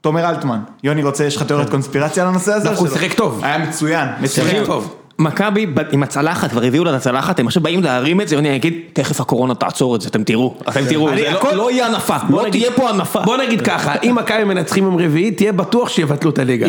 [0.00, 0.58] תומר אלטמן.
[0.82, 2.68] יוני רוצה, יש לך תיאוריית קונספירציה על הנושא הזה?
[2.68, 2.94] דווקא או הוא?
[2.94, 3.40] שיחק טוב.
[3.44, 4.64] היה מצוין, מצוין.
[4.64, 4.94] טוב.
[5.22, 8.56] מכבי עם הצלחת כבר הביאו לה את הצלחת הם עכשיו באים להרים את זה ואני
[8.56, 11.86] אגיד תכף הקורונה תעצור את זה אתם תראו אתם תראו אני- זה לא- לא יהיה
[11.86, 13.20] הנפה לא תהיה פה הנפה.
[13.20, 16.66] בוא נגיד ככה, אם מכבי מנצחים יום רביעי, תהיה בטוח שיבטלו את הליגה.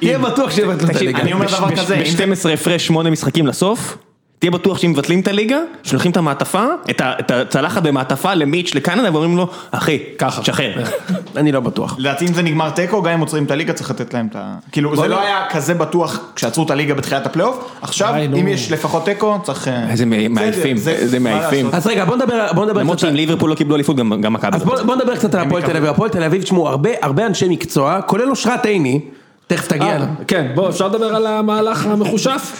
[0.00, 1.18] תהיה בטוח שיבטלו את הליגה.
[1.18, 3.96] אני אומר דבר כזה, אם זה- ב-12 הפרש 8 משחקים לסוף,
[4.44, 9.36] תהיה בטוח שאם מבטלים את הליגה, שולחים את המעטפה, את הצלחת במעטפה למיץ' לקנדה ואומרים
[9.36, 10.72] לו, אחי, ככה, שחרר.
[11.36, 11.96] אני לא בטוח.
[11.98, 14.54] לדעתי אם זה נגמר תיקו, גם אם עוצרים את הליגה צריך לתת להם את ה...
[14.72, 18.14] כאילו זה לא היה כזה בטוח כשעצרו את הליגה בתחילת הפלייאוף, עכשיו.
[18.40, 19.68] אם יש לפחות תיקו צריך...
[19.68, 21.68] אה, איזה מעייפים, זה- איזה מעייפים.
[21.72, 22.98] אז רגע, בוא נדבר, בוא נדבר למרות.
[22.98, 24.56] שאם ליברפול לא קיבלו אליפות, גם גם מכבי.
[24.56, 25.90] אז בוא, בוא נדבר קצת על הפועל תל אביב.
[25.90, 29.00] הפועל תל אביב, תשמעו, הרבה, הרבה אנשי מקצוע, כולל אושרת עיני,
[29.46, 30.04] תכף תגיע אה.
[30.28, 32.56] כן, בוא, אפשר לדבר על המהלך המחושף?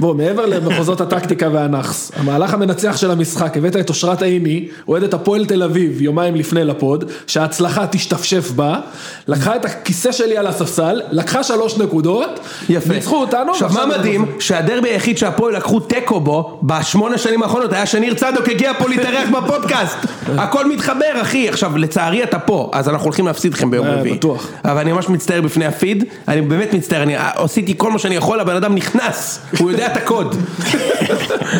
[0.00, 5.46] בוא, מעבר למחוזות הטקטיקה והנאחס, המהלך המנצח של המשחק, הבאת את אושרת עיני, אוהדת הפועל
[5.46, 8.80] תל אביב, יומיים לפני לפוד, שההצלחה תשתפשף בה,
[9.28, 12.94] לקחה את הכיסא שלי על הספסל, לקחה שלוש נקודות, יפה.
[12.94, 17.86] ניצחו אותנו, עכשיו מה מדהים, שהדרבי היחיד שהפועל לקחו תיקו בו, בשמונה שנים האחרונות, היה
[17.86, 19.98] שניר צדוק הגיע פה להתארח בפודקאסט.
[20.26, 24.16] הכל מתחבר אחי, עכשיו לצערי אתה פה, אז אנחנו הולכים להפסיד לכם ביום אה, רביעי.
[24.16, 24.48] בטוח.
[24.64, 28.14] אבל אני ממש מצטער בפני הפיד, אני באמת מצטער, אני אה, עשיתי כל מה שאני
[28.14, 30.36] יכול, הבן אדם נכנס, הוא יודע את הקוד.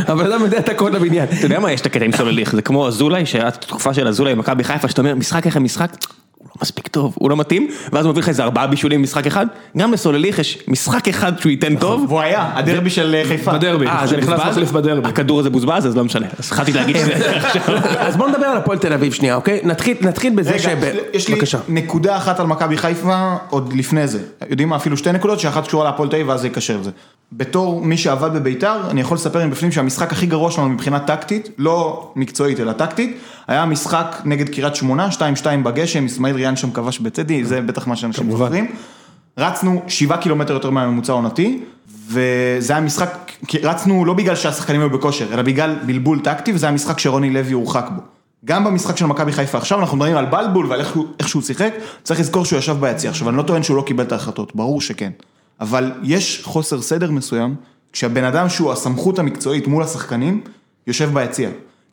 [0.09, 1.29] הבן אדם יודע את הקוד לבניין.
[1.39, 4.35] אתה יודע מה יש את הקטע עם סולליך, זה כמו אזולאי, שהיה תקופה של אזולאי
[4.35, 5.97] במכבי חיפה, שאתה אומר, משחק אחרי משחק,
[6.57, 9.47] לא מספיק טוב, הוא לא מתאים, ואז הוא מביא לך איזה ארבעה בישולים במשחק אחד,
[9.77, 12.05] גם לסולליך יש משחק אחד שהוא ייתן טוב.
[12.09, 13.53] והוא היה, הדרבי של אה, חיפה.
[13.53, 14.40] בדרבי, אה, זה נכנס?
[14.40, 15.09] מחליף בדרבי.
[15.09, 16.27] הכדור הזה בוזבז, אז לא משנה.
[16.38, 17.62] אז התחלתי להגיד שזה עכשיו.
[17.99, 19.61] אז בוא נדבר על הפועל תל אביב שנייה, אוקיי?
[19.64, 20.79] נתחיל, נתחיל בזה רגע, שב...
[21.12, 21.40] יש לי.
[21.69, 24.19] נקודה אחת על מכבי חיפה עוד לפני זה.
[24.51, 24.77] יודעים מה?
[24.77, 26.90] אפילו שתי נקודות שאחת קשורה להפועל תל אביב ואז זה יקשר לזה.
[27.33, 32.13] בתור מי שעבד בביתר, אני יכול לספר מבפנים שהמשחק הכי גרוע שלנו מבחינה טקטית, לא
[32.17, 35.21] מקצועית אלא טקטית, היה משחק נגד קריית שמונה, 2-2
[35.63, 38.67] בגשם, אסמאעיל ריאן שם כבש בטדי, זה בטח מה שאנשים זוכרים.
[39.38, 41.61] רצנו שבעה קילומטר יותר מהממוצע העונתי,
[42.09, 43.33] וזה היה משחק,
[43.63, 47.53] רצנו לא בגלל שהשחקנים היו בכושר, אלא בגלל בלבול טקטי, וזה היה משחק שרוני לוי
[47.53, 48.03] הורחק בו.
[48.45, 51.75] גם במשחק של מכבי חיפה עכשיו, אנחנו מדברים על בלבול ועל איך איך שהוא שיחק,
[52.03, 53.11] צריך לזכור שהוא ישב ביציע.
[53.11, 55.11] עכשיו, אני לא טוען שהוא לא קיבל את ההחלטות, ברור שכן.
[55.61, 57.55] אבל יש חוסר סדר מסוים,
[57.92, 60.40] כשהבן אדם שהוא הסמכות המקצועית מול השחקנים,
[60.87, 61.49] יושב ביציע.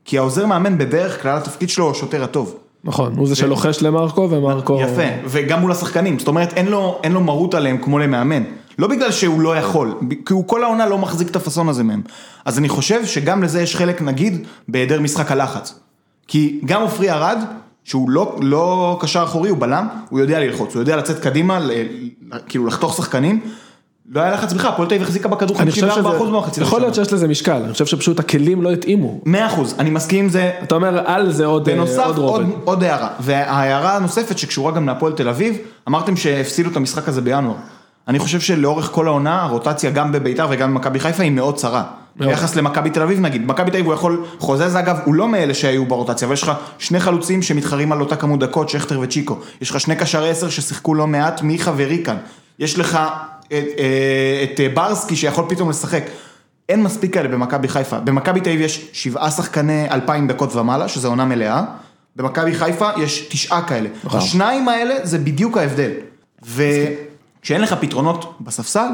[0.05, 2.57] כי העוזר מאמן בדרך כלל התפקיד שלו הוא השוטר הטוב.
[2.83, 4.81] נכון, הוא זה שלוחש למרקו ומרקו...
[4.81, 8.43] יפה, וגם מול השחקנים, זאת אומרת אין לו, אין לו מרות עליהם כמו למאמן.
[8.79, 12.01] לא בגלל שהוא לא יכול, כי הוא כל העונה לא מחזיק את הפאסון הזה מהם.
[12.45, 15.79] אז אני חושב שגם לזה יש חלק נגיד בהיעדר משחק הלחץ.
[16.27, 17.37] כי גם עופרי ארד,
[17.83, 21.71] שהוא לא, לא קשר אחורי, הוא בלם, הוא יודע ללחוץ, הוא יודע לצאת קדימה, ל,
[22.47, 23.39] כאילו לחתוך שחקנים.
[24.11, 26.01] לא היה לחץ בכלל, הפועל תל אביב החזיקה בכדור 54% אני חושב שזה...
[26.01, 26.95] במחצית יכול להיות.
[26.95, 29.21] שיש לזה משקל, אני חושב שפשוט הכלים לא התאימו.
[29.25, 29.29] 100%,
[29.79, 32.55] אני מסכים עם זה, אתה אומר על זה עוד אה, בנוסף, עוד עוד, רובד.
[32.63, 35.57] עוד הערה, וההערה הנוספת שקשורה גם להפועל תל אביב,
[35.87, 37.55] אמרתם שהפסידו את המשחק הזה בינואר.
[38.07, 41.83] אני חושב שלאורך כל העונה, הרוטציה גם בביתר וגם במכבי חיפה היא מאוד צרה.
[42.15, 45.53] ביחס למכבי תל אביב נגיד, מכבי תל אביב הוא יכול, חוזז אגב, הוא לא מאלה
[45.53, 49.37] שהיו ברוטציה, אבל יש לך שני חלוצים שמתחרים על אותה כמות דקות, שכטר וצ'יקו.
[49.61, 52.15] יש לך שני קשרי עשר ששיחקו לא מעט, מיכה וריקן.
[52.59, 52.99] יש לך
[53.57, 56.03] את, אה, את אה, ברסקי שיכול פתאום לשחק.
[56.69, 57.99] אין מספיק כאלה במכבי חיפה.
[57.99, 61.63] במכבי תל אביב יש שבעה שחקני אלפיים דקות ומעלה, שזה עונה מלאה.
[62.15, 63.89] במכבי חיפה יש תשעה כאלה.
[64.05, 65.91] השניים האלה זה בדיוק ההבדל.
[66.41, 68.89] וכשאין לך פתרונות בספסל,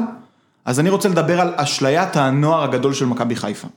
[0.64, 3.68] אז אני רוצה לדבר על אשליית הנוער הגדול של מכבי חיפה.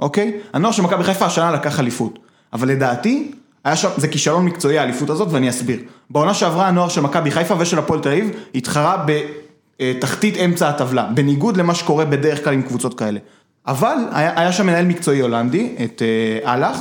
[0.00, 0.40] אוקיי?
[0.52, 2.18] הנוער של מכבי חיפה השנה לקח אליפות.
[2.52, 3.32] אבל לדעתי,
[3.64, 5.78] היה שם, זה כישלון מקצועי האליפות הזאת ואני אסביר.
[6.10, 9.04] בעונה שעברה הנוער של מכבי חיפה ושל הפועל תל אביב התחרה
[9.80, 13.18] בתחתית אמצע הטבלה, בניגוד למה שקורה בדרך כלל עם קבוצות כאלה.
[13.66, 16.76] אבל היה, היה שם מנהל מקצועי הולנדי, את אה, אהלך,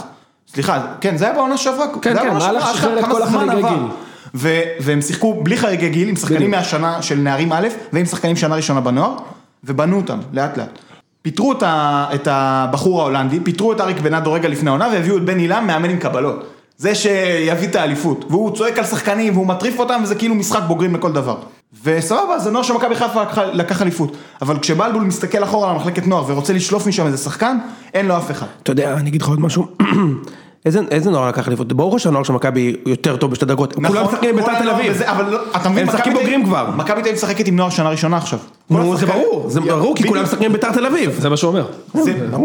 [0.53, 3.61] סליחה, כן, זה היה בעונה שעברה, כן, כן, אהלך שחרר את כל החריגי.
[3.61, 4.49] גיל.
[4.79, 6.51] והם שיחקו בלי חריגי גיל, עם שחקנים.
[6.51, 9.15] מהשנה של נערים א', ועם שחקנים שנה ראשונה בנוער,
[9.63, 10.79] ובנו אותם, לאט לאט.
[11.21, 15.25] פיטרו את, ה- את הבחור ההולנדי, פיטרו את אריק בנאדו רגע לפני העונה, והביאו את
[15.25, 16.43] בן אילם מאמן עם קבלות.
[16.77, 20.95] זה שיביא את האליפות, והוא צועק על שחקנים, והוא מטריף אותם, וזה כאילו משחק בוגרים
[20.95, 21.37] לכל דבר.
[21.83, 23.21] וסבבה, זה נוער של מכבי חיפה
[23.53, 24.11] לקח- אליפות.
[24.41, 27.57] אבל כשבלבול מסתכל אחורה על המחלקת נוער ורוצה לשלוף משם איזה שחקן,
[27.93, 28.45] אין לו אף אחד.
[28.63, 29.67] אתה יודע, אני אגיד לך עוד משהו.
[30.65, 31.73] איזה, איזה נוער לקח אליפות?
[31.73, 33.73] ברור שהנוער של מכבי יותר טוב בשתי דקות.
[33.75, 34.91] כולם משחקים נכון, בביתר תל אביב.
[34.95, 36.69] וזה, אבל לא, אתה מבין, הם משחקים בוגרים כבר.
[36.75, 38.39] מכבי תל אביב משחקת עם נוער שנה ראשונה עכשיו.
[38.69, 40.07] זה ברור, זה ברור, כי.
[40.07, 41.15] כולם משחקים בביתר תל אביב.
[41.19, 41.65] זה מה שהוא אומר.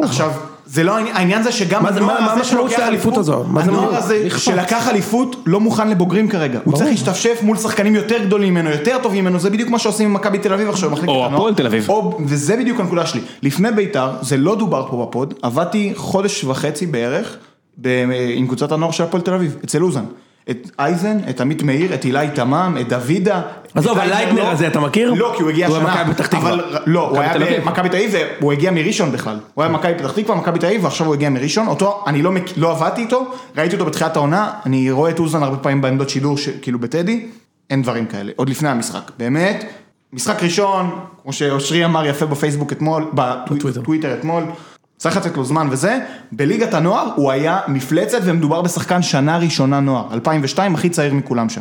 [0.02, 0.30] עכשיו,
[0.66, 3.16] זה לא העניין, העניין זה שגם מה הנוער מה- מה הזה המשמעות שלוקח של האליפות
[3.16, 3.44] הזו?
[3.48, 3.98] מה זה הנוער אומר?
[3.98, 4.28] הזה.
[4.38, 8.98] שלקח אליפות לא מוכן לבוגרים כרגע, הוא צריך להשתפשף מול שחקנים יותר גדולים ממנו, יותר
[9.02, 11.26] טובים ממנו, זה בדיוק מה שעושים עם מכבי תל אביב עכשיו, או.
[11.26, 11.88] הפועל תל אביב.
[11.90, 16.44] או- וזה בדיוק הנקודה שלי, לפני בית"ר, זה לא דובר פה ב pod, עבדתי חודש
[16.44, 17.36] וחצי בערך
[17.78, 18.04] ב-
[18.34, 20.04] עם קבוצת הנוער של הפועל תל אביב, אצל אוזן.
[20.50, 23.42] את אייזן, את עמית מאיר, את אילי תמם, את דוידה.
[23.74, 24.50] עזוב, הלייטנר לא.
[24.50, 25.12] הזה אתה מכיר?
[25.12, 25.94] לא, כי הוא הגיע הוא השנה.
[25.94, 26.52] היה פתח תקווה.
[26.52, 27.60] אבל לא, הוא היה.
[27.60, 29.38] במכבי תל אביב, הוא הגיע מראשון בכלל.
[29.54, 31.66] הוא היה במכבי פתח תקווה, מכבי תל אביב, ועכשיו הוא הגיע מראשון.
[31.66, 35.56] אותו, אני לא, לא עבדתי איתו, ראיתי אותו בתחילת העונה, אני רואה את אוזן הרבה
[35.56, 37.26] פעמים בעמדות שידור, כאילו בטדי,
[37.70, 39.10] אין דברים כאלה, עוד לפני המשחק.
[39.18, 39.64] באמת,
[40.12, 40.90] משחק ראשון,
[41.22, 43.10] כמו שאושרי אמר יפה בפייסבוק אתמול.
[43.14, 44.44] בטוויטר אתמול,
[45.04, 45.98] צריך לתת לו זמן וזה,
[46.32, 51.60] בליגת הנוער הוא היה מפלצת ומדובר בשחקן שנה ראשונה נוער, 2002 הכי צעיר מכולם שם.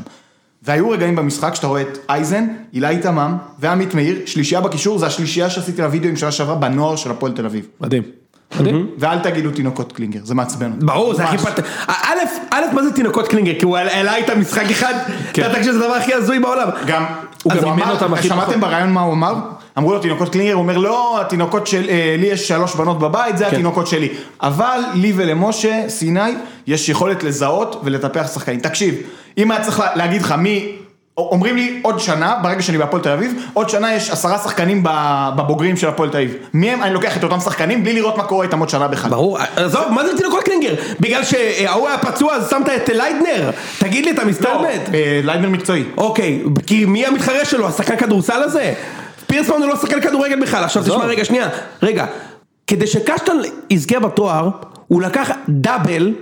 [0.62, 5.50] והיו רגעים במשחק שאתה רואה את אייזן, אילי תמם ועמית מאיר, שלישייה בקישור, זה השלישייה
[5.50, 7.68] שעשיתי לוידאו עם שנה שעברה בנוער של הפועל תל אביב.
[7.82, 8.04] מדהים.
[8.60, 8.88] מדהים.
[8.98, 10.86] ואל תגידו תינוקות קלינגר, זה מעצבן אותי.
[10.86, 11.46] ברור, זה הכי ממש.
[11.46, 11.64] פת...
[11.88, 12.20] א',
[12.50, 13.60] א', מה זה תינוקות קלינגר?
[13.60, 14.94] כי הוא העלה איתם משחק אחד,
[15.32, 16.68] אתה יודע שזה הדבר הכי הזוי בעולם.
[16.88, 17.06] גם,
[17.44, 18.60] הוא גם אימן אותם הכי שמעתם פחות.
[18.62, 19.34] בריאיון מה הוא אמר?
[19.78, 23.38] אמרו לו תינוקות קלינגר, הוא אומר לא, התינוקות של, אה, לי יש שלוש בנות בבית,
[23.38, 24.10] זה התינוקות שלי.
[24.42, 26.20] אבל לי ולמשה, סיני,
[26.68, 28.60] יש יכולת לזהות ולטפח שחקנים.
[28.60, 28.96] תקשיב,
[29.38, 30.72] אם היה צריך לה- להגיד לך מי...
[31.18, 34.84] אומרים לי עוד שנה, ברגע שאני בהפועל תל אביב, עוד שנה יש עשרה שחקנים
[35.36, 36.36] בבוגרים של הפועל תל אביב.
[36.54, 36.84] מי הם?
[36.84, 39.12] אני לוקח את אותם שחקנים בלי לראות מה קורה איתם עוד שנה בכלל.
[39.12, 40.74] ברור, עזוב, מה זה תינוקות קלינגר?
[41.00, 43.52] בגלל שההוא היה פצוע אז שמת את ליידנר?
[43.80, 44.94] תגיד לי, אתה מסתלבט?
[44.94, 45.84] אה, ליידנר מקצועי.
[45.98, 47.68] אוקיי, כי מי המתחרה שלו?
[47.68, 48.74] השחקן כדורסל הזה?
[49.28, 51.48] פירסמן הוא לא שחקן כדורגל בכלל, עכשיו תשמע רגע, שנייה,
[51.84, 52.06] רגע,
[52.68, 53.38] כדי שקשטן
[53.70, 54.50] יזכה בתואר,
[54.88, 56.14] הוא לקח דאבל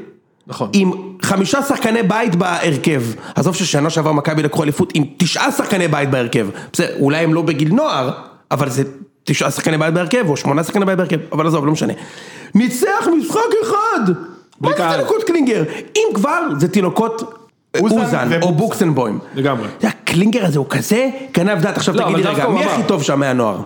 [0.51, 0.69] נכון.
[0.73, 0.91] עם
[1.21, 3.01] חמישה שחקני בית בהרכב,
[3.35, 7.41] עזוב ששנה שעבר מכבי לקחו אליפות עם תשעה שחקני בית בהרכב, בסדר, אולי הם לא
[7.41, 8.11] בגיל נוער,
[8.51, 8.83] אבל זה
[9.23, 11.93] תשעה שחקני בית בהרכב, או שמונה שחקני בית בהרכב, אבל עזוב, לא משנה.
[12.55, 14.13] ניצח משחק אחד!
[14.61, 14.95] מה זה קהל.
[14.95, 15.63] תינוקות קלינגר?
[15.95, 17.33] אם כבר, זה תינוקות
[17.79, 18.51] אוזן או.
[18.51, 19.19] בוקסנבוים.
[19.35, 19.67] לגמרי.
[19.77, 22.65] אתה יודע, קלינגר הזה הוא כזה גנב דעת, עכשיו לא, תגיד לי אבל רגע, מי.
[22.65, 23.61] הכי טוב שם מהנוער?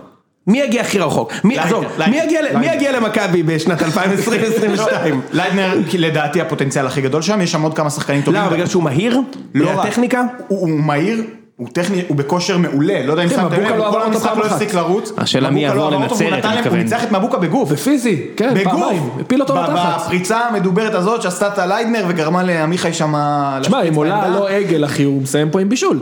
[0.47, 1.31] מי יגיע הכי רחוק?
[1.43, 5.21] מי, ליידנר, עזוב, ליידנר, מי יגיע ל- מי יגיע למכבי בשנת 2022?
[5.33, 8.41] ליידנר, לדעתי הפוטנציאל הכי גדול שם, יש שם עוד כמה שחקנים טובים.
[8.41, 9.19] למה, בגלל שהוא מהיר?
[9.55, 9.75] לא רק.
[9.75, 10.23] מהטכניקה?
[10.47, 11.23] הוא הוא מהיר,
[11.55, 14.45] הוא טכני, הוא בכושר מעולה, לא יודע אם כן, שמתם לב, לא כל המשחק לא.
[14.45, 15.11] הפסיק לרוץ.
[15.17, 16.79] השאלה מי לא יעבור לנצרת, אני להם- הוא מתכוון.
[16.79, 17.69] ניצח את מבוקה בגוף.
[17.71, 18.73] ופיזי, כן, בגוף.
[18.73, 20.01] פעמיים, הפיל אותו לתחת.
[20.05, 23.13] בפריצה המדוברת הזאת שעשתה את הליידנר וגרמה לעמיחי שם...
[23.61, 24.27] תשמע, אם עולה.
[24.29, 25.99] לא עגל אחי, הוא מסיים פה עם בישול.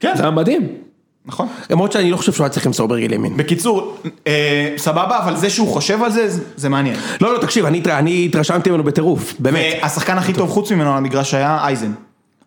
[0.00, 0.12] כן.
[0.16, 0.66] זה היה מדהים.
[1.26, 1.46] נכון.
[1.70, 3.36] למרות שאני לא חושב שהוא היה צריך למסור ברגל ימין.
[3.36, 3.96] בקיצור,
[4.26, 6.96] אה, סבבה, אבל זה שהוא חושב על זה, זה- מעניין.
[7.20, 9.64] לא, לא, תקשיב, אני אני התרשמתי ממנו בטירוף, באמת.
[9.82, 11.92] והשחקן הכי טוב חוץ ממנו על המגרש היה אייזן.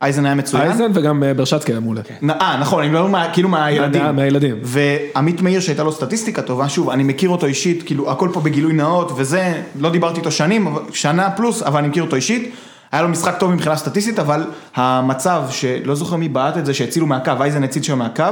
[0.01, 0.63] אייזן היה מצוין.
[0.67, 2.01] אייזן וגם אה, ברשצקי היה מעולה.
[2.21, 4.03] נ- אה, נכון, אני מדבר מה- כאילו מהילדים.
[4.03, 4.55] מה- מהילדים.
[4.63, 8.73] ועמית מאיר שהייתה לו סטטיסטיקה טובה, שוב, אני מכיר אותו אישית, כאילו הכל פה בגילוי
[8.73, 12.51] נאות וזה, לא דיברתי איתו שנים, שנה פלוס, אבל אני מכיר אותו אישית.
[12.91, 14.43] היה לו משחק טוב מבחינה סטטיסטית, אבל
[14.75, 18.23] המצב שלא זוכר מי בעט את זה, שהצילו מהקו, אייזן הציל שם מהקו,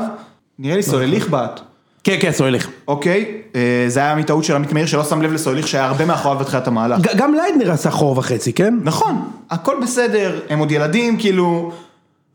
[0.59, 1.59] נראה לי סלליך בעט.
[2.03, 2.69] כן, כן, סלליך.
[2.87, 6.39] אוקיי, אה, זה היה מטעות של עמית מאיר שלא שם לב לסלליך שהיה הרבה מאחוריו
[6.39, 6.99] בתחילת המהלך.
[7.15, 8.73] גם ליידנר עשה חור וחצי, כן?
[8.83, 11.71] נכון, הכל בסדר, הם עוד ילדים, כאילו,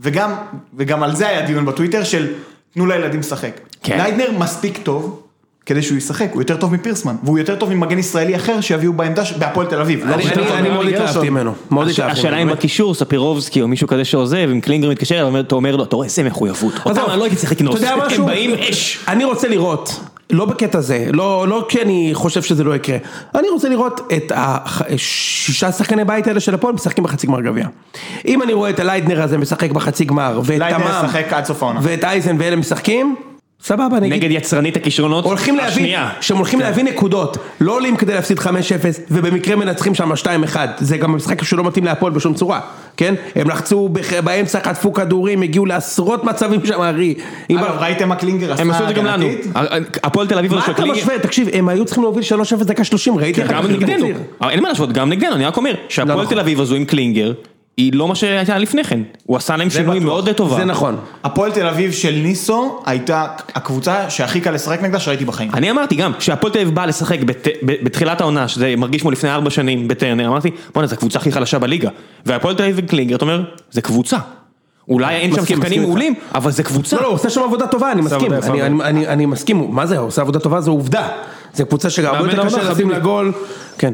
[0.01, 0.35] וגם,
[0.77, 2.33] וגם על זה היה דיון בטוויטר של
[2.75, 3.61] תנו לילדים לשחק.
[3.83, 3.97] כן.
[3.97, 5.23] ליידנר מספיק טוב
[5.69, 9.25] כדי שהוא ישחק, הוא יותר טוב מפירסמן, והוא יותר טוב ממגן ישראלי אחר שיביאו בעמדה,
[9.25, 10.05] ש- בהפועל תל אביב.
[10.07, 11.07] לא אני- מאוד גרשון.
[11.07, 11.53] התלהבתי ממנו.
[11.71, 12.49] מאוד התלהבתי השאלה אם.
[12.49, 16.23] בקישור ספירובסקי או מישהו כזה שעוזב, אם קלינגר מתקשר אתה אומר לו, אתה רואה איזה
[16.23, 16.73] מחויבות.
[16.87, 17.77] אותם אני לא הייתי צריך לקנוס.
[17.83, 18.27] אתה יודע הם?
[18.27, 18.99] באים אש.
[19.09, 20.01] אני רוצה לראות,
[20.31, 22.97] לא בקטע זה, לא, לא כי אני חושב שזה לא יקרה,
[23.35, 27.67] אני רוצה לראות את השישה שחקני בית האלה של הפועל משחקים בחצי גמר גביע.
[28.27, 31.63] אם אני רואה את הליידנר הזה משחק בחצי גמר, ואת ליידנר תמם, ישחק עד סוף
[31.63, 31.81] העונה.
[31.83, 33.17] ואת אייזן ואלה משחקים,
[33.63, 34.25] סבבה, אני אגיד.
[34.25, 36.11] נגד יצרנית הכישרונות הולכים להביא, השנייה.
[36.21, 38.47] שהם הולכים להביא נקודות, לא עולים כדי להפסיד 5-0
[39.11, 40.27] ובמקרה מנצחים שם 2-1,
[40.79, 42.61] זה גם משחק שלא מתאים להפועל בשום צורה,
[42.97, 43.15] כן?
[43.35, 46.81] הם לחצו בח- באמצע, חטפו כדורים, הגיעו לעשרות מצבים שם.
[47.51, 49.27] אם- אגב, ראיתם מה קלינגר עשה הם עשו את זה גם לנו.
[50.03, 51.19] הפועל תל אביב מה של אתה קלינגר- משווה?
[51.19, 54.07] תקשיב, הם היו צריכים להוביל 3-0 דקה 30, ראיתי איך גם נגדנו.
[54.41, 56.27] אבל אין מה להשוות, גם נגדנו, אני רק אומר, שהפועל נכון.
[56.35, 57.33] תל אביב הזו עם קלינגר,
[57.79, 59.99] היא לא מה שהייתה לפני כן, הוא עשה להם שינוי.
[59.99, 60.57] מאוד טובה.
[60.57, 60.97] זה נכון.
[61.25, 65.51] הפועל תל אביב של ניסו הייתה הקבוצה שהכי קל לשחק נגדה שראיתי בחיים.
[65.55, 67.19] אני אמרתי גם, שהפועל תל אביב באה לשחק
[67.63, 71.59] בתחילת העונה, שזה מרגיש כמו לפני ארבע שנים בטרנר, אמרתי, בואנה, זו הקבוצה הכי חלשה
[71.59, 71.89] בליגה.
[72.27, 74.19] והפועל תל אביב וקלינגר, אתה אומר, זה קבוצה.
[74.89, 75.83] אולי אין שם שחקנים.
[75.83, 76.97] מעולים, אבל זה קבוצה.
[76.97, 78.33] לא, לא, הוא עושה שם עבודה טובה, אני מסכים,
[79.09, 81.09] אני מסכים, מה זה, הוא עושה עבודה טובה, זו עובדה.
[81.59, 82.91] זו קבוצה שהרבה מאמן יותר קשה לשים חביבי.
[82.91, 83.33] לה גול.
[83.79, 83.93] כן.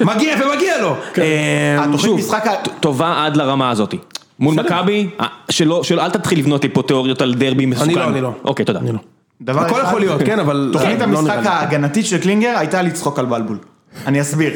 [0.00, 0.96] מגיע ומגיע לו.
[1.18, 2.34] אה, התוכנית שוב,
[2.80, 3.94] טובה עד לרמה הזאת.
[4.38, 7.90] מול מכבי, אה, שלא, אל תתחיל לבנות לי פה תיאוריות על דרבי מסוכן.
[7.90, 8.32] לא, אני לא.
[8.44, 8.78] אוקיי, תודה.
[8.78, 8.98] אני לא.
[9.42, 10.70] דבר הכל יכול להיות, כן, אבל...
[10.72, 11.46] תוכנית לא המשחק.
[11.46, 13.58] ההגנתית של קלינגר הייתה לצחוק על בלבול.
[14.06, 14.52] אני אסביר.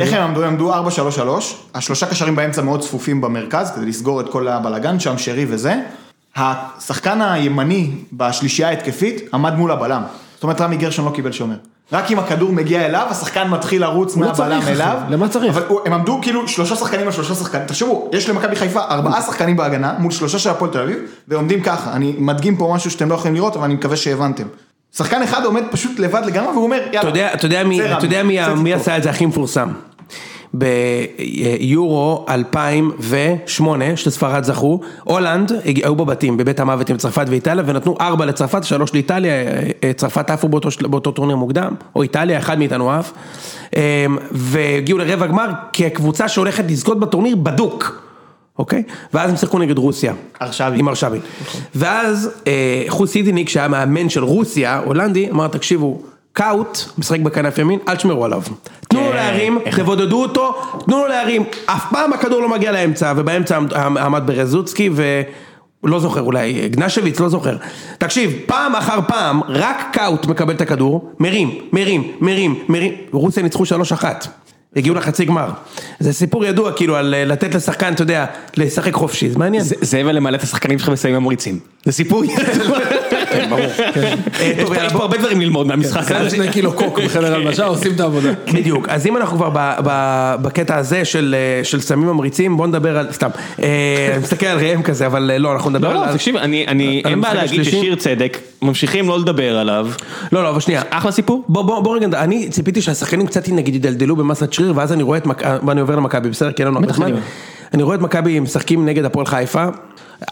[0.00, 0.42] איך הם עמדו?
[0.42, 0.76] הם עמדו 4-3-3,
[1.74, 5.74] השלושה קשרים באמצע מאוד צפופים במרכז, כדי לסגור את כל הבלגן שם, שרי וזה.
[6.36, 10.02] השחקן הימני בשלישייה ההתקפית עמד מול הבלם.
[10.34, 11.56] זאת אומרת רמי גרשון לא קיבל שומר.
[11.92, 14.62] רק אם הכדור מגיע אליו, השחקן מתחיל לרוץ לא מהבלם.
[14.68, 14.98] אליו.
[15.08, 15.56] למה צריך?
[15.56, 17.66] אבל הם עמדו כאילו שלושה שחקנים על שלושה שחקנים.
[17.66, 21.92] תחשבו, יש למכבי חיפה ארבעה שחקנים בהגנה, מול שלושה של הפועל תל אביב, ועומדים ככה.
[21.92, 24.44] אני מדגים פה משהו שאתם לא יכולים לראות, אבל אני מקווה שהבנתם.
[24.96, 27.34] שחקן אחד עומד פשוט לבד לגמרי, והוא אומר, יאללה.
[27.34, 29.26] אתה יודע, מי, זה רמי, אתה יודע מי, זה מי טוב." עשה את זה הכי
[29.26, 29.68] מפורסם?
[30.54, 38.64] ביורו 2008, שספרד זכו, הולנד היו בבתים, בבית המוות עם צרפת ואיטליה, ונתנו ארבע לצרפת,
[38.64, 39.32] שלוש לאיטליה,
[39.84, 43.12] אה, צרפת עפו באותו, באותו טורניר מוקדם, או איטליה, אחד מאיתנו עף,
[43.76, 48.02] אה, והגיעו לרבע גמר כקבוצה שהולכת לזכות בטורניר בדוק.
[48.58, 48.82] אוקיי?
[49.14, 50.14] ואז הם שיחקו נגד רוסיה.
[50.42, 50.78] ארשבין.
[50.78, 51.18] עם ארשבין.
[51.74, 56.02] ואז אה, חוס הידינק שהיה מאמן של רוסיה, הולנדי, אמר תקשיבו,
[56.32, 58.42] קאוט, משחק בכנף ימין, אל תשמרו עליו.
[58.88, 60.54] תנו לו להרים, תבודדו אותו,
[60.86, 65.22] תנו לו להרים, אף פעם הכדור לא מגיע לאמצע, ובאמצע עמד- ברזוצקי ו...
[65.84, 67.56] לא זוכר, אולי איגנשביץ', לא זוכר.
[67.98, 73.64] תקשיב, פעם אחר פעם, רק קאוט מקבל את הכדור, מרים, מרים, מרים, מרים, רוסיה ניצחו
[74.00, 74.04] 3-1.
[74.76, 75.48] הגיעו לחצי גמר.
[76.00, 78.24] זה סיפור ידוע, כאילו, על אה, לתת לשחקן, אתה יודע,
[78.56, 79.62] לשחק חופשי, זה מעניין.
[79.62, 81.58] זה- זה ולמלא את השחקנים שלך בסמים ממריצים.
[81.84, 82.78] זה סיפור ידוע.
[83.32, 86.36] אה, טוב, יאללה, יש פה הרבה דברים ללמוד מהמשחק זה הזה.
[86.36, 88.30] שני קילו קוק בחדר הלבשה, עושים את העבודה.
[88.54, 92.66] בדיוק, אז אם אנחנו כבר ב- ב- בקטע הזה של אה, של סמים ממריצים, בוא
[92.66, 93.28] נדבר על, סתם,
[93.62, 96.08] אה, אני מסתכל על ראם כזה, אבל אה, לא, אנחנו נדבר לא, על...
[96.08, 97.62] לא, תקשיב, אני, אני, אין בעיה להגיד?
[97.62, 99.88] ששיר צדק, ממשיכים לא לדבר עליו.
[100.32, 100.82] לא, לא, אבל שנייה.
[100.90, 101.44] אחלה סיפור.
[101.48, 105.18] בוא, בוא, בוא רגע, אני ציפיתי שהשחקנים קצת נגיד ידלדלו במסת שריר, ואז אני רואה
[105.18, 106.52] את מכבי, ואני עובר למכבי, בסדר?
[106.52, 107.12] כי אין לנו הרבה זמן.
[107.74, 109.64] אני רואה את מכבי משחקים נגד הפועל חיפה,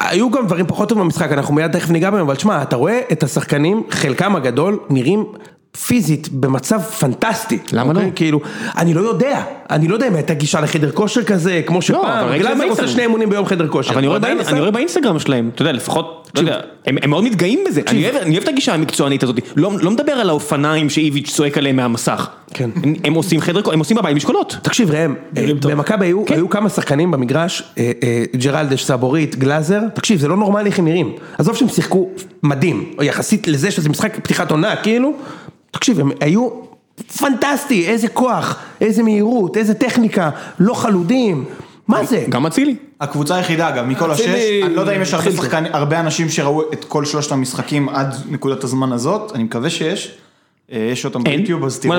[0.00, 3.00] היו גם דברים פחות טובים במשחק, אנחנו מיד תכף ניגע בהם, אבל תשמע, אתה רואה
[3.12, 5.24] את השחקנים, חלקם הגדול, נראים
[5.86, 7.58] פיזית במצב פנטסטי.
[7.72, 8.06] למה אוקיי?
[8.06, 8.10] לא?
[8.16, 8.40] כאילו,
[8.78, 12.38] אני לא יודע, אני לא יודע אם הייתה גישה לחדר כושר כזה, כמו אבל שפעם,
[12.38, 12.88] גלאזר שזה עושה.
[12.88, 13.90] שני אימונים ביום חדר כושר.
[13.90, 14.16] אבל אני הוא
[14.58, 18.48] רואה באינסטגרם שלהם, אתה יודע, לפחות, לא יודע, הם מאוד מתגאים בזה, אני אוהב- את
[18.48, 22.70] הגישה המקצוענית הזאת, לא לא מדבר על האופניים שאיביץ' צועק עליהם מהמסך, כן.
[23.04, 25.14] הם- עושים חדר, כושר, הם עושים בבית משקולות, תקשיב ראם,
[25.60, 25.72] טוב.
[25.72, 26.34] במכבי היו, כן.
[26.34, 30.84] היו כמה שחקנים במגרש, אה, אה, ג'רלדש, סבורית, גלאזר, תקשיב זה לא נורמלי איך הם
[30.84, 32.08] נראים, עזוב שהם שיחקו
[32.42, 35.12] מדהים, יחסית לזה שזה משחק פתיחת עונה כאילו,
[35.70, 36.48] תקשיב הם היו
[37.18, 41.44] פנטסטי, איזה כוח, איזה מהירות, איזה טכניקה, לא חלודים,
[41.88, 42.24] מה זה?
[42.28, 45.32] גם אצילי, הקבוצה היחידה אגב, מכל השש, אצילי אני לא יודע אם יש הרבה.
[45.32, 50.14] שחקנים, הרבה אנשים שראו את כל שלושת המשחקים עד נקודת הזמן הזאת, אני מקווה שיש.
[50.72, 51.22] אה, יש אותם.
[51.24, 51.94] ביוטיוב אז תראו.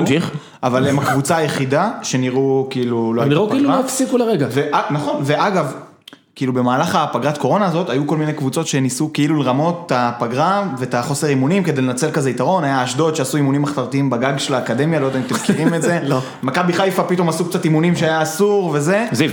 [0.62, 3.76] אבל הם הקבוצה היחידה שנראו כאילו לא הם נראו כאילו פגרה.
[3.76, 4.46] לא הפסיקו לרגע.
[4.50, 5.74] ו- נכון, ואגב,
[6.36, 10.94] כאילו במהלך הפגרת קורונה הזאת, היו כל מיני קבוצות שניסו כאילו לרמות את הפגרה ואת
[10.94, 15.06] החוסר אימונים כדי לנצל כזה יתרון, היה אשדוד שעשו אימונים מחתרתיים בגג של האקדמיה, לא
[15.06, 16.18] יודע אם אתם מכירים את זה, לא.
[16.42, 19.30] מכבי חיפה פתאום עשו קצת אימונים שהיה אסור וזה, זיו,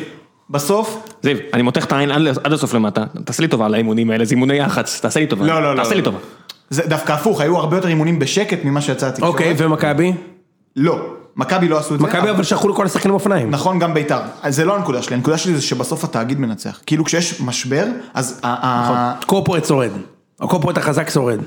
[0.49, 2.11] בסוף, זיו, אני מותח את העין
[2.43, 5.45] עד הסוף למטה, תעשה לי טובה על האימונים האלה, זה אימוני יח"צ, תעשה לי טובה,
[5.45, 5.83] לא, לא, לא.
[5.83, 6.17] תעשה לי טובה,
[6.69, 9.31] זה דווקא הפוך, היו הרבה יותר אימונים בשקט ממה שיצא התקשורת.
[9.33, 10.13] אוקיי, ומכבי?
[10.75, 10.99] לא,
[11.39, 12.05] מכבי לא עשו את זה.
[12.05, 13.49] מכבי אבל שלחו לכל השחקנים אופניים.
[13.51, 14.19] נכון, גם בית"ר.
[14.41, 16.79] אז זה לא הנקודה שלי, הנקודה שלי זה שבסוף התאגיד מנצח.
[16.85, 18.39] כאילו כשיש משבר, אז...
[18.43, 19.89] ה- קורפורט שורד,
[20.39, 21.39] הקורפורט החזק שורד.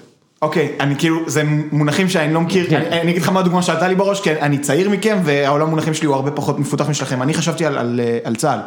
[0.43, 2.76] אוקיי, אני כאילו, זה מונחים שאני לא מכיר, כן.
[2.76, 5.95] אני, אני אגיד לך מה הדוגמה שעלתה לי בראש, כי אני צעיר מכם והעולם מונחים
[5.95, 8.59] שלי הוא הרבה פחות מפותח משלכם, אני חשבתי על, על, אה, על צה"ל,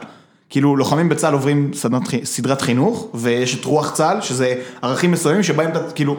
[0.49, 1.71] כאילו לוחמים בצה"ל עוברים
[2.23, 6.17] סדרת חינוך, ויש את רוח צה"ל, שזה ערכים מסוימים שבהם אתה, כאילו,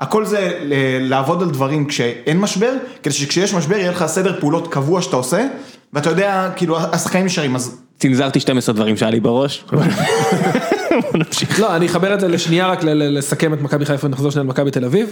[0.00, 0.74] הכל זה ל-
[1.08, 2.72] לעבוד על דברים כשאין משבר,
[3.02, 5.46] כדי שכשיש משבר יהיה לך סדר פעולות קבוע שאתה עושה,
[5.92, 9.64] ואתה יודע, כאילו, השחקנים נשארים, אז צנזרתי 12 דברים שהיה לי בראש,
[11.58, 14.84] לא, אני אחבר את זה לשנייה רק לסכם את מכבי חיפה ונחזור שנייה למכבי תל
[14.84, 15.10] אביב.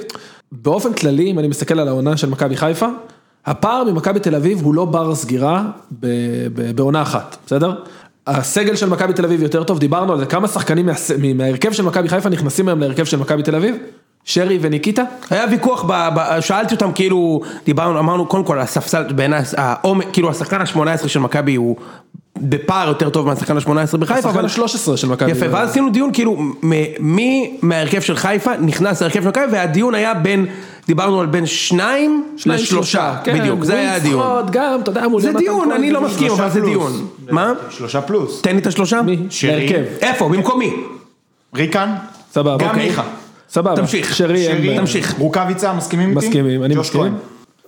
[0.52, 2.86] באופן כללי, אם אני מסתכל על העונה של מכבי חיפה,
[3.46, 5.64] הפער ממכבי תל אביב הוא לא בר סגירה
[6.00, 6.06] ב-
[6.54, 7.72] ב- בעונה אחת, בסדר?
[8.26, 10.88] הסגל של מכבי תל אביב יותר טוב, דיברנו על זה, כמה שחקנים
[11.34, 13.76] מההרכב של מכבי חיפה נכנסים היום להרכב של מכבי תל אביב?
[14.24, 15.02] שרי וניקיטה?
[15.30, 20.30] היה ויכוח, ב, ב, שאלתי אותם כאילו, דיברנו, אמרנו קודם כל הספסל, בעיניי, העומק, כאילו
[20.30, 21.76] השחקן ה-18 של מכבי הוא
[22.38, 25.30] בפער יותר טוב מהשחקן ה-18 בחיפה, השחקן אבל ה-13 של מכבי.
[25.30, 26.52] יפה, ואז עשינו דיון כאילו, מ-
[27.00, 30.46] מי מההרכב של חיפה נכנס להרכב של מכבי, והדיון היה בין,
[30.86, 34.20] דיברנו על בין שניים שניים, לשלושה, כן, בדיוק, זה היה הדיון.
[34.20, 36.60] ווילפרוד גם, אתה יודע, מול זה דיון, אני לא מסכים, אבל זה.
[36.60, 37.06] דיון.
[37.30, 37.52] מה?
[37.70, 38.42] שלושה פלוס.
[38.42, 39.02] תן לי את השלושה?
[39.02, 39.18] מי?
[39.30, 39.50] שרי.
[39.68, 39.82] להרכב.
[40.00, 40.28] איפה?
[40.28, 40.72] במקומי.
[41.54, 41.94] ריקן?
[42.32, 42.56] סבבה.
[42.64, 42.88] גם אוקיי.
[42.88, 43.02] מיכה.
[43.52, 43.76] סבבה.
[43.76, 44.14] תמשיך.
[44.14, 44.76] שרי.
[44.78, 45.14] תמשיך.
[45.18, 46.26] רוקאביצה, מסכימים איתי?
[46.26, 47.14] מסכימים, אני מסכים.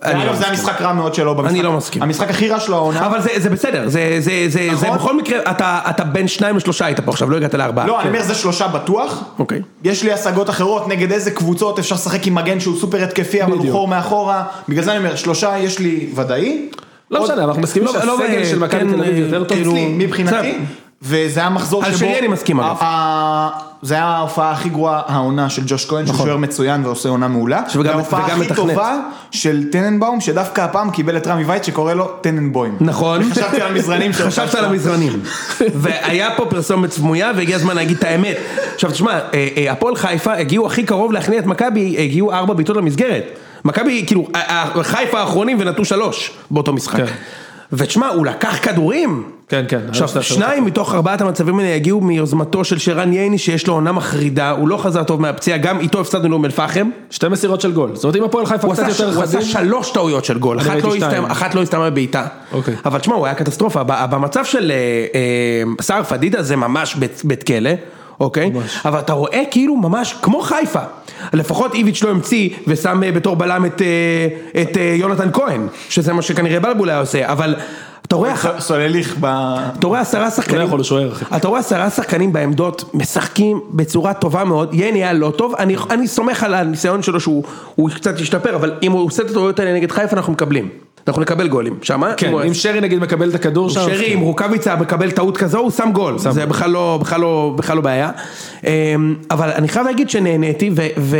[0.03, 0.53] אני לא אגב, זה מסכים.
[0.53, 1.51] היה משחק רע מאוד שלו במשחק.
[1.53, 2.01] אני לא מסכים.
[2.01, 3.05] המשחק הכי רע של העונה.
[3.05, 4.97] אבל זה, זה בסדר, זה, זה, זה, זה נכון.
[4.97, 7.87] בכל מקרה, אתה, בין שניים לשלושה היית פה עכשיו, לא הגעת לארבעה.
[7.87, 9.23] לא, אני אומר זה שלושה בטוח.
[9.39, 9.61] אוקיי.
[9.83, 13.51] יש לי השגות אחרות נגד איזה קבוצות אפשר לשחק עם מגן שהוא סופר התקפי אבל
[13.51, 13.71] הוא.
[13.71, 14.43] חור מאחורה.
[14.69, 16.69] בגלל זה אני אומר, שלושה יש לי ודאי.
[17.11, 19.43] לא משנה, אנחנו מסכימים לא, לא, שהסגל אה, של מכבי כן, תל אביב אה, יותר
[19.43, 19.57] טוב.
[19.57, 20.57] כאילו- אצלי, מבחינתי.
[21.01, 21.99] וזה היה מחזור על שבו...
[21.99, 22.75] שרי אני מסכים, אגב.
[23.81, 27.61] זה היה ההופעה הכי גרועה העונה של ג'וש כהן, שהוא שוער מצוין ועושה עונה מעולה.
[27.67, 27.85] נכון.
[27.85, 28.53] וההופעה הכי.
[28.55, 28.99] טובה
[29.31, 32.77] של טננבאום, שדווקא הפעם קיבל את רמי וייט שקורא לו טננבוים.
[32.79, 33.23] נכון.
[33.31, 35.19] חשבתי על המזרנים של חשבת על המזרנים.
[35.75, 38.37] והיה פה פרסומת סמויה והגיע הזמן להגיד את האמת.
[38.73, 42.77] עכשיו תשמע, אה, אה, הפועל חיפה הגיעו הכי קרוב להכניע את מכבי, הגיעו ארבע בעיטות
[42.77, 43.23] למסגרת.
[43.65, 44.27] מכבי, כאילו,
[44.81, 46.97] חיפה האחרונים ונתנו שלוש באותו משחק.
[46.97, 47.13] כן.
[47.73, 49.34] ותשמע, הוא לקח כדורים.
[49.49, 49.79] כן, כן.
[49.89, 54.51] עכשיו, שניים מתוך ארבעת המצבים האלה הגיעו מיוזמתו של שרן ייני שיש לו עונה מחרידה,
[54.51, 56.89] הוא לא חזר טוב מהפציעה, גם איתו הפסדנו לאום אל-פחם.
[57.09, 57.91] שתי מסירות של גול.
[57.93, 59.41] זאת אומרת, אם הפועל חיפה קצת יותר הוא עשה.
[59.41, 60.93] שלוש טעויות של גול, אחת לא,
[61.27, 62.27] אחת לא הסתיימה בבעיטה.
[62.51, 62.75] אוקיי.
[62.85, 64.75] אבל תשמע, הוא היה קטסטרופה, במצב של אה,
[65.15, 67.69] אה, סער פדידה זה ממש בית, כלא,
[68.19, 68.49] אוקיי?
[68.49, 68.79] ממש.
[68.85, 70.81] אבל אתה רואה כאילו ממש כמו חיפה.
[71.33, 73.81] לפחות איביץ' לא המציא ושם אה, בתור בלם את,
[74.61, 77.55] את יונתן כהן, שזה מה שכנראה בלבול היה עושה, אבל
[78.07, 78.33] אתה רואה...
[78.59, 79.25] סולליך ב...
[79.79, 81.25] אתה רואה עשרה שחקנים, הוא לא יכול, הוא שוער, אחי.
[81.35, 86.07] אתה רואה עשרה שחקנים בעמדות, משחקים בצורה טובה מאוד, יני היה לא טוב, אני, אני
[86.07, 87.43] סומך על הניסיון שלו שהוא
[87.75, 90.69] הוא קצת ישתפר, אבל אם הוא עושה את הטעויות האלה נגד חיפה אנחנו מקבלים,
[91.07, 92.13] אנחנו נקבל גולים, שמה?
[92.13, 93.81] כן, אם שרי נגיד מקבל את הכדור שם.
[93.81, 97.75] שרי עם רוקאביצה מקבל טעות כזו, הוא שם גול, זה בכלל לא, בכלל לא, בכלל
[97.75, 98.11] לא בעיה,
[98.63, 101.17] אמ, אבל אני חייב להגיד שנהניתי ו...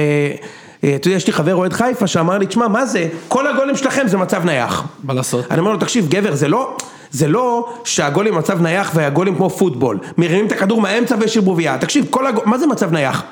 [0.85, 3.75] אה, אתה יודע, יש לי חבר אוהד חיפה שאמר לי, תשמע, מה זה, כל הגולים
[3.75, 4.83] שלכם זה מצב נייח.
[5.03, 5.45] מה לעשות?
[5.51, 6.77] אני אומר לו, תקשיב, גבר, זה לא,
[7.11, 12.05] זה לא שהגולים במצב נייח והגולים כמו פוטבול, מרימים את הכדור מהאמצע ויש ערבוביה, תקשיב,
[12.09, 13.23] כל הגול, מה זה מצב נייח?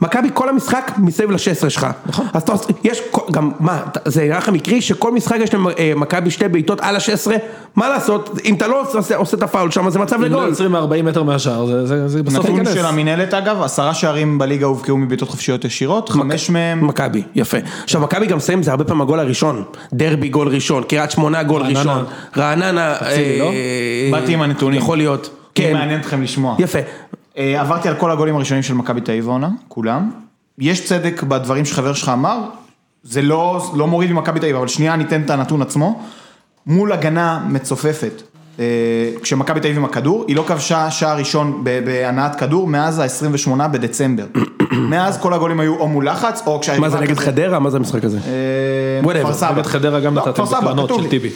[0.00, 2.52] מכבי כל המשחק מסביב ל-16 שלך, נכון, אז אתה
[2.84, 7.30] יש, גם, מה, זה נראה לך מקרי שכל משחק יש למכבי שתי בעיטות על ה-16,
[7.76, 10.48] מה לעשות, אם אתה לא עושה, עושה את הפאול שם, זה מצב אם לא לגול.
[10.48, 12.74] יוצרים מ-40 מטר מהשער, זה- זה זה בסוף נתון ייכנס.
[12.74, 16.86] של המינהלת אגב, עשרה שערים בליגה הובקעו מבעיטות חופשיות ישירות, חמש מהם...
[16.86, 17.58] מכבי, יפה.
[17.84, 21.62] עכשיו מכבי גם מסיים, זה הרבה פעמים הגול הראשון, דרבי גול ראשון, קריית שמונה גול
[21.62, 21.78] רעננה.
[21.80, 22.04] ראשון,
[22.36, 23.06] רעננה, לא?
[23.10, 24.78] אה, באתי עם הנתונים.
[24.80, 26.56] יכול להיות, כן, מעניין אתכם לשמוע.
[26.58, 26.78] יפה.
[27.38, 30.10] אה, עברתי על כל הגולים הראשונים של מכבי תל אביב העונה, כולם.
[30.58, 32.38] יש צדק בדברים שחבר שלך אמר,
[33.02, 36.02] זה לא, לא מוריד ממכבי תל אביב, אבל שנייה ניתן את הנתון עצמו.
[36.66, 38.22] מול הגנה מצופפת,
[38.58, 38.64] אה,
[39.22, 44.26] כשמכבי תל אביב עם הכדור, היא לא כבשה שער ראשון בהנעת כדור מאז ה-28 בדצמבר.
[44.72, 46.88] מאז כל הגולים היו או מול לחץ, או כשהיריבה...
[46.88, 47.58] מה זה נגד חדרה?
[47.58, 48.18] מה זה המשחק הזה?
[48.26, 49.14] אה.
[49.20, 49.52] כפר סבא.
[49.52, 51.08] נגד חדרה גם לא, נתתם בקרנות של.
[51.08, 51.30] טיבי.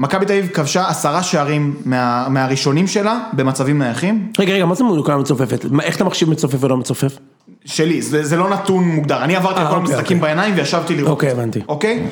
[0.00, 4.84] מכבי תל אביב כבשה עשרה שערים מה, מהראשונים שלה במצבים נייחים, רגע, רגע, מה זה
[4.84, 5.64] מונוקה מצופפת?
[5.82, 7.18] איך אתה מחשיב מצופף ולא מצופף?
[7.64, 10.34] שלי, זה, זה לא נתון מוגדר, אני עברתי על אה, כל אוקיי, המשחקים אוקיי.
[10.34, 11.10] בעיניים וישבתי לראות.
[11.10, 11.60] אוקיי, הבנתי.
[11.68, 12.06] אוקיי?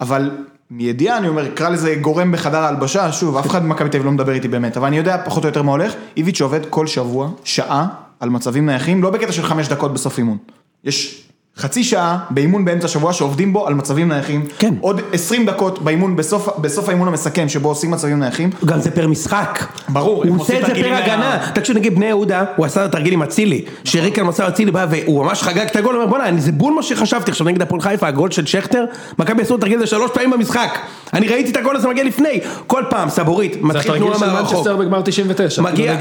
[0.00, 0.30] אבל
[0.70, 4.12] מידיעה אני אומר, קרא לזה גורם בחדר ההלבשה, שוב, אף אחד במכבי תל אביב לא
[4.12, 7.30] מדבר איתי באמת, אבל אני יודע פחות או יותר מה הולך, איביץ' עובד כל שבוע,
[7.44, 7.86] שעה,
[8.20, 10.38] על מצבים נייחים, לא בקטע של חמש דקות בסוף אימון.
[10.84, 11.25] יש
[11.58, 14.74] חצי שעה באימון באמצע השבוע שעובדים בו על מצבים נייחים, כן.
[14.80, 19.08] עוד עשרים דקות באימון, בסוף, בסוף האימון המסכם, שבו עושים מצבים נייחים, גם זה פר
[19.08, 19.66] משחק.
[19.88, 21.50] ברור, הוא עושה את זה פר הגנה.
[21.54, 23.64] תקשיב, נגיד בני יהודה, הוא עשה את התרגיל עם אצילי.
[23.84, 26.82] שריקן מצא אצילי בא והוא ממש חגג את הגול, הוא אומר בואנה, זה בול מה
[26.82, 27.30] שחשבתי.
[27.30, 28.84] עכשיו נגד הפועל חיפה, הגול של שכטר,
[29.18, 30.78] מכבי עשו את התרגיל הזה שלוש פעמים במשחק.
[31.12, 32.40] אני ראיתי את הגול הזה מגיע לפני.
[32.66, 34.52] כל פעם, סבורית, זה מתחיל התרגיל תנועה של מהרחוק.
[34.54, 35.62] מנצ'סטר בגמר 99.
[35.62, 35.96] מגיע,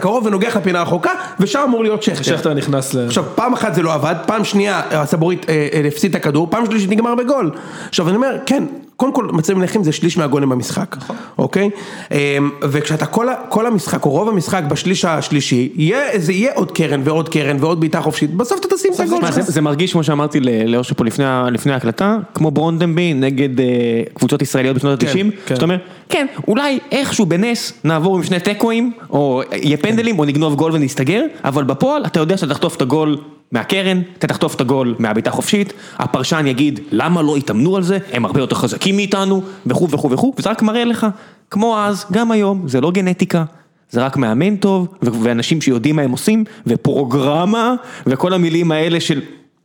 [0.01, 2.23] לקרוב ונוגח לפינה הרחוקה, ושם אמור להיות שכטר.
[2.23, 3.05] שכטר נכנס ל...
[3.05, 6.65] עכשיו פעם אחת זה לא עבד, פעם שנייה הסבורית אה, אה, הפסיד את הכדור, פעם
[6.65, 7.51] שלישית נגמר בגול.
[7.89, 8.63] עכשיו אני אומר, כן,
[9.01, 10.95] קודם כל מצבים נייחים זה שליש מהגולים במשחק,
[11.37, 11.69] אוקיי?
[12.11, 17.01] אה, וכשאתה כל, כל המשחק, או רוב המשחק בשליש השלישי, יהיה, זה יהיה עוד קרן
[17.03, 19.39] ועוד קרן ועוד בעיטה חופשית, בסוף אתה תשים את הגול שלך.
[19.39, 23.65] זה, מרגיש כמו שאמרתי לאושר פה לפני, לפני ההקלטה, כמו ברונדנבי נגד אה,
[24.13, 25.55] קבוצות ישראליות בשנות ה-90, כן.
[25.55, 25.77] שאתה אומר,
[26.09, 31.23] כן, אולי איכשהו בנס נעבור עם שני תיקואים, או יהיה פנדלים, או נגנוב גול ונסתגר,
[31.43, 33.17] אבל בפועל אתה יודע שאתה תחטוף את הגול
[33.51, 38.25] מהקרן, אתה תחטוף את הגול מהבעיטה חופשית, הפרשן יגיד למה לא התאמנו על זה, הם
[38.25, 41.07] הרבה יותר חזקים מאיתנו, וכו' וכו' וכו', וזה רק מראה לך,
[41.49, 43.43] כמו אז, גם היום, זה לא גנטיקה.
[43.89, 47.73] זה רק מאמן טוב, ואנשים שיודעים מה הם עושים, ופרוגרמה,
[48.07, 49.21] וכל המילים האלה של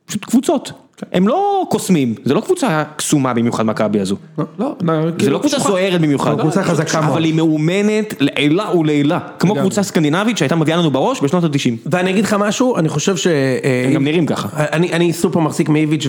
[0.07, 0.73] פשוט קבוצות.
[1.13, 4.17] הם לא קוסמים, זה לא קבוצה קסומה במיוחד מכבי הזו.
[4.59, 4.75] לא,
[5.21, 6.41] זה לא קבוצה סוערת במיוחד.
[6.41, 7.13] קבוצה חזקה מאוד.
[7.13, 9.19] אבל היא מאומנת לעילה ולעילה.
[9.39, 9.55] כמו.
[9.55, 11.71] קבוצה סקנדינבית שהייתה מביאה לנו בראש בשנות ה-90.
[11.87, 13.27] ואני אגיד לך משהו, אני חושב ש...
[13.27, 14.49] אה, הם גם נראים ככה.
[14.73, 16.07] אני, אני סופר מחזיק מאיביץ'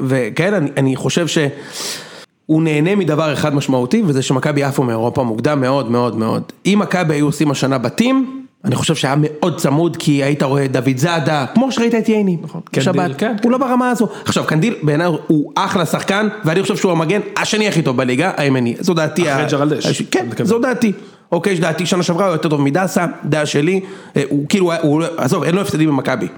[0.00, 6.16] וכן, אני, חושב שהוא נהנה מדבר אחד משמעותי, וזה שמכבי עפו מאירופה מוקדם מאוד מאוד
[6.16, 6.42] מאוד.
[6.66, 11.46] אם מכבי היו עושים השנה בתים, אני חושב שהיה מאוד צמוד, כי היית רואה דוידזאדה,
[11.54, 14.08] כמו שראית את ייני, נכון, קנדיל, כן, הוא לא ברמה הזו.
[14.24, 18.76] עכשיו, קנדיל בעיניי הוא אחלה שחקן, ואני חושב שהוא המגן השני הכי טוב בליגה, הימני.
[18.80, 19.32] זו דעתי.
[19.32, 20.02] אחרי ג'רלדש.
[20.02, 20.26] כן.
[20.42, 20.92] זו דעתי.
[21.32, 23.80] אוקיי, שדעתי שנה שעברה הוא יותר טוב מדסה, דעה שלי,
[24.16, 26.28] אה, הוא כאילו, הוא, עזוב, אין לו הפסדים במכבי.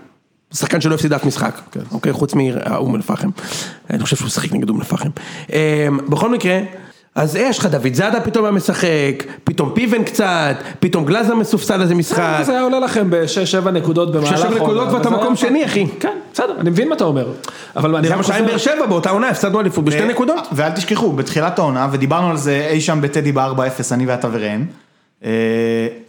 [0.54, 1.60] שחקן שלא הפסיד אף משחק,
[1.92, 3.28] אוקיי, חוץ מאום אל-פחם.
[3.90, 5.08] אני חושב שהוא שיחק נגד אום אל-פחם.
[5.52, 6.60] אה, בכל מקרה,
[7.14, 11.94] אז יש לך דוד זאדה פתאום היה משחק, פתאום פיבן קצת, פתאום גלאזר מסופסל איזה
[11.94, 12.40] משחק.
[12.42, 15.86] זה היה עולה לכם ב-6-7 נקודות במהלך נקודות העונה, ואתה אבל זה מקום שני, אחי.
[16.00, 17.26] כן, בסדר, אני מבין מה אתה אומר.
[17.76, 20.48] אבל אני זה מה שהיה עם באר שבע באותה עונה, הפסדנו אליפות בשתי נקודות.
[20.52, 23.60] ואל תשכחו, בתחילת העונה, ודיברנו על זה אי שם בטדי ב-4-0,
[23.92, 24.64] אני ואתה וראם, אה,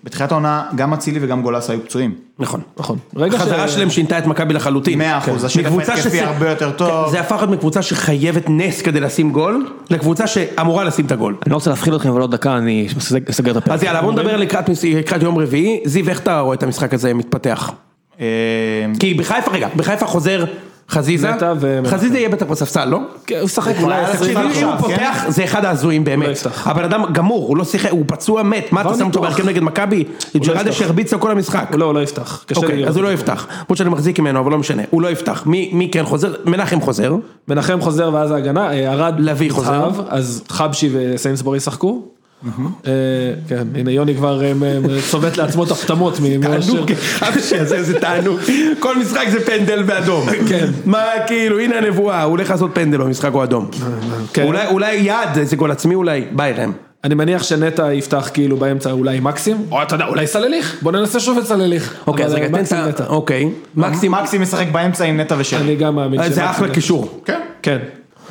[0.04, 2.14] בתחילת העונה גם אצילי וגם גולס היו פצועים.
[2.40, 2.62] נכון.
[2.78, 2.98] נכון.
[3.16, 4.98] רגע החזרה ש- שלהם שינתה את מכבי לחלוטין.
[4.98, 5.46] מאה אחוז, כן.
[5.46, 7.06] השטף מקבוצה ההתקפי הרבה יותר טוב.
[7.06, 11.36] כן, זה הפך להיות מקבוצה שחייבת נס כדי לשים גול, לקבוצה שאמורה לשים את הגול.
[11.46, 13.74] אני לא רוצה להפחיד אתכם, אבל עוד דקה אני אסג- אסגר את הפרק.
[13.74, 14.70] אז יאללה בוא נדבר לקראת
[15.24, 17.72] יום רביעי, זיו איך אתה רואה את המשחק הזה מתפתח?
[18.20, 18.26] אה,
[19.00, 20.46] כי בחיפה רגע, בחיפה חוזר
[20.90, 21.98] חזיזה, נטע ומנחם.
[21.98, 23.00] חזיזה יהיה בטח בספסל לא?
[23.28, 24.68] כן, הוא שחק אולי תקשיב, אם.
[24.68, 24.76] הוא?
[24.78, 26.48] פותח זה אחד ההזויים לא באמת.
[26.66, 29.22] הבן אדם גמור, הוא לא שיחק, הוא פצוע מת, מה אתה לא שם אותו.
[29.22, 30.04] בהרכב נגד מכבי?
[30.38, 30.86] ג'רדש יפתח.
[30.86, 31.72] הרביץ לו כל המשחק.
[31.74, 32.46] לא, הוא לא יפתח.
[32.56, 33.14] אוקיי, אז הוא לא.
[33.14, 36.34] יפתח, למרות שאני מחזיק ממנו אבל לא משנה, הוא לא יפתח, מי מי כן חוזר?
[36.46, 37.16] מנחם חוזר,
[37.48, 39.90] מנחם חוזר ואז ההגנה, אה, ארד לביא חוזר.
[40.10, 42.13] אז חבשי וסיינסבורי ישחקו.
[42.88, 42.92] אה,
[43.48, 44.52] כן, הנה יוני כבר אה,
[45.10, 46.20] צובט לעצמו את הפטמות.
[46.42, 48.40] תענוג, חבשי, זה זה תענוג,
[48.80, 50.68] כל משחק זה פנדל באדום, כן.
[50.86, 53.70] מה כאילו הנה הנבואה, הוא הולך לעשות פנדל במשחק הוא אדום,
[54.34, 54.44] כן.
[54.72, 56.72] אולי- יד, איזה גול עצמי אולי, בא אליהם,
[57.04, 61.20] אני מניח שנטע יפתח כאילו באמצע אולי מקסים, או אתה יודע, אולי סלליך, בוא ננסה
[61.20, 61.94] שוב את סלליך.
[62.08, 63.08] אוקיי אז רגע אה, תן את ה...
[63.08, 65.60] אוקיי, מקסים, מקסים משחק באמצע עם נטע ושרי.
[65.62, 66.70] אני גם מאמין זה שמקסים אחלה.
[66.70, 67.40] קישור, כן.
[67.62, 67.78] כן.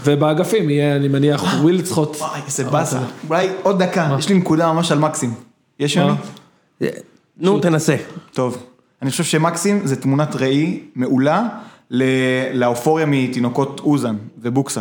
[0.04, 2.16] ובאגפים יהיה, אני מניח, ווילדסחוט.
[2.20, 2.98] וואי, איזה באסה.
[3.28, 5.34] אולי עוד דקה, יש לי נקודה ממש על מקסים.
[5.80, 6.12] יש יוני?
[7.38, 7.96] נו, תנסה.
[8.32, 8.56] טוב.
[9.02, 11.42] אני חושב שמקסים זה תמונת ראי מעולה
[11.90, 12.02] ל-
[12.54, 14.80] לאופוריה מתינוקות אוזן ובוקסה.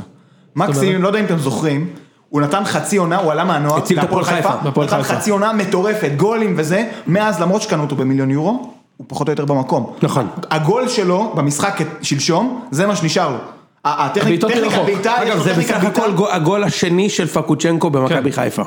[0.55, 1.87] מקסים, לא יודע אם אתם זוכרים,
[2.29, 5.03] הוא נתן חצי עונה, הוא עלה מהנוער, הציל את הפועל חיפה, בהפועל נתן.
[5.03, 9.45] חצי עונה מטורפת, גולים וזה, מאז למרות שקנו אותו במיליון יורו, הוא פחות או יותר
[9.45, 9.93] במקום.
[10.03, 10.27] נכון.
[10.51, 13.37] הגול שלו במשחק שלשום, זה מה שנשאר לו.
[13.85, 14.85] ה- הטכניק- בעיטות טכניקת מרחוק.
[14.85, 15.83] בעיטה, יש אגב, לו זה בסך.
[15.83, 18.41] הכל גו- הגול השני של פקוצ'נקו במכבי כן.
[18.43, 18.63] חיפה.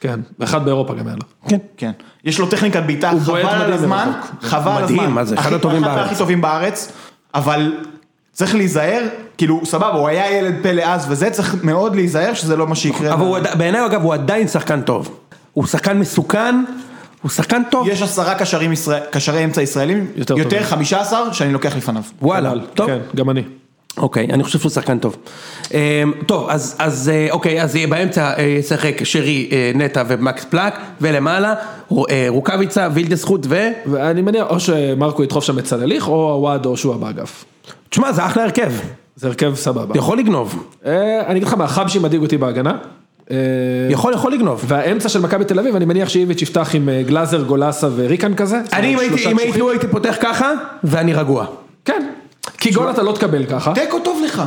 [0.00, 1.48] כן, ואחד באירופה גם היה לו.
[1.48, 1.56] כן.
[1.76, 1.90] כן,
[2.24, 4.10] יש לו טכניקת בעיטה, חבל על הזמן.
[4.42, 4.96] חבל על הזמן.
[4.96, 6.06] מדהים, מה זה, אחד הטובים אחד בארץ.
[6.06, 6.92] הכי טובים בארץ,
[7.34, 7.72] אבל
[8.32, 9.02] צריך להיזהר,
[9.38, 13.12] כאילו סבבה, הוא היה ילד פלא אז וזה, צריך מאוד להיזהר שזה לא מה שיקרה.
[13.14, 15.18] אבל בעיניי אגב הוא עדיין שחקן טוב.
[15.52, 16.64] הוא שחקן מסוכן,
[17.22, 17.88] הוא שחקן טוב.
[17.88, 18.34] יש עשרה
[19.10, 20.06] קשרי אמצע ישראלים,
[20.36, 20.62] יותר.
[20.64, 22.02] חמישה עשר שאני לוקח לפניו.
[22.22, 22.86] וואלה, טוב.
[22.86, 23.42] כן, גם אני.
[23.96, 25.16] אוקיי, אני חושב שהוא שחקן טוב.
[25.74, 25.78] אמ,
[26.26, 30.74] טוב, אז, אז אה, אוקיי, אז יהיה באמצע אה, ישחק שרי, אה, נטע ומקס פלק,
[31.00, 31.54] ולמעלה
[31.88, 33.68] רו- רוקאביצה, וילדסחוט ו...
[33.86, 37.44] ואני מניח, או שמרקו ידחוף שם את צלליך, או הוואד או שועה באגף.
[37.88, 38.72] תשמע, זה אחלה הרכב,
[39.16, 39.98] זה הרכב סבבה.
[39.98, 40.64] יכול לגנוב.
[40.86, 40.94] אני
[41.30, 42.76] אגיד לך מה, חבשי מדאיג אותי בהגנה.
[43.90, 44.64] יכול, יכול לגנוב.
[44.66, 48.60] והאמצע של מכבי תל אביב, אני מניח שאיביץ' יפתח עם גלאזר, גולסה וריקן כזה.
[48.72, 48.94] אני
[49.60, 50.52] אם הייתי פותח ככה,
[50.84, 51.46] ואני רגוע.
[51.84, 52.06] כן.
[52.60, 53.74] כי גול אתה לא תקבל ככה.
[53.74, 54.42] תיקו טוב לך.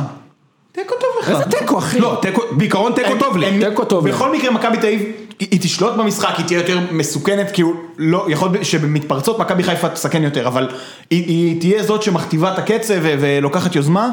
[0.72, 1.30] תיקו טוב לך.
[1.30, 2.00] איזה תיקו אחי?
[2.00, 3.64] לא, תיקו, בעיקרון תיקו טוב לי.
[3.68, 4.12] תיקו טוב לי.
[4.12, 5.02] בכל מקרה מכבי תל אביב,
[5.38, 9.88] היא תשלוט במשחק, היא תהיה יותר מסוכנת, כי הוא לא, יכול להיות שבמתפרצות מכבי חיפה
[9.88, 10.68] תסכן יותר, אבל
[11.10, 14.10] היא, תהיה זאת שמכתיבה את הקצב ולוקחת יוזמה,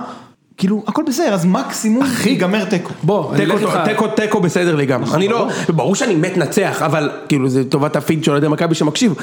[0.62, 2.94] כאילו הכל בסדר, אז מקסימום ייגמר תיקו.
[3.04, 3.46] בוא, אני
[3.86, 4.08] תיקו.
[4.08, 5.04] תיקו, בסדר לי גם.
[5.14, 9.14] אני לא, ברור שאני מת נצח, אבל כאילו זה טובת הפיד של אוהדי מכבי שמקשיב.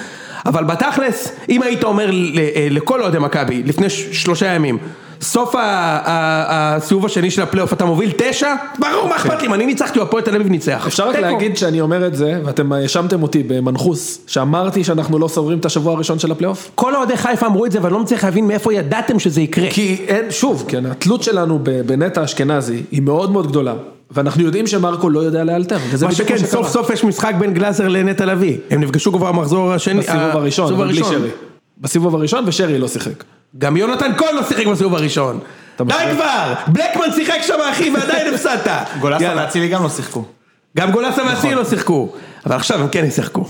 [0.46, 4.78] אבל בתכלס, אם היית אומר אה, לכל אוהדי מכבי לפני שלושה ימים,
[5.22, 8.54] סוף הסיבוב השני של הפלייאוף אתה מוביל תשע?
[8.78, 10.84] ברור, מה אכפת לי, אני ניצחתי, הפועל תל אביב ניצח.
[10.86, 11.16] אפשר רק.
[11.16, 15.92] להגיד שאני אומר את זה, ואתם האשמתם אותי במנחוס, שאמרתי שאנחנו לא סוגרים את השבוע
[15.92, 16.70] הראשון של הפלייאוף.
[16.74, 19.70] כל אוהדי חיפה אמרו את זה, ואני לא מצליח להבין מאיפה ידעתם שזה יקרה.
[19.70, 23.74] כי אין, שוב, כן, התלות שלנו בנטע אשכנזי היא מאוד מאוד גדולה,
[24.10, 26.38] ואנחנו יודעים שמרקו לא יודע לאלתר, וזה מה שכן.
[26.38, 28.56] סוף סוף יש משחק בין גלאזר לנטע לביא.
[28.70, 30.00] הם נפגשו כבר במחזור השני.
[30.00, 31.04] בסיבוב הראשון, בלי.
[31.04, 31.28] שרי.
[31.80, 33.24] בסיבוב הראשון ושרי לא שיחק.
[33.58, 35.40] גם יונתן כהן לא שיחק בסיבוב הראשון.
[35.86, 35.94] די?
[36.14, 36.54] כבר!
[36.66, 38.70] בלקמן שיחק שם אחי ועדיין הפסדת.
[39.00, 39.32] גולסה.
[39.36, 40.24] ואצילי גם לא שיחקו.
[40.76, 42.12] גם גולסה ואצילי לא שיחקו.
[42.46, 43.44] אבל עכשיו הם כן ישחקו.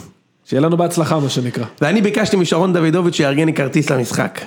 [0.45, 1.65] שיהיה לנו בהצלחה מה שנקרא.
[1.81, 4.41] ואני ביקשתי משרון דוידוביץ' שיארגן לי כרטיס למשחק.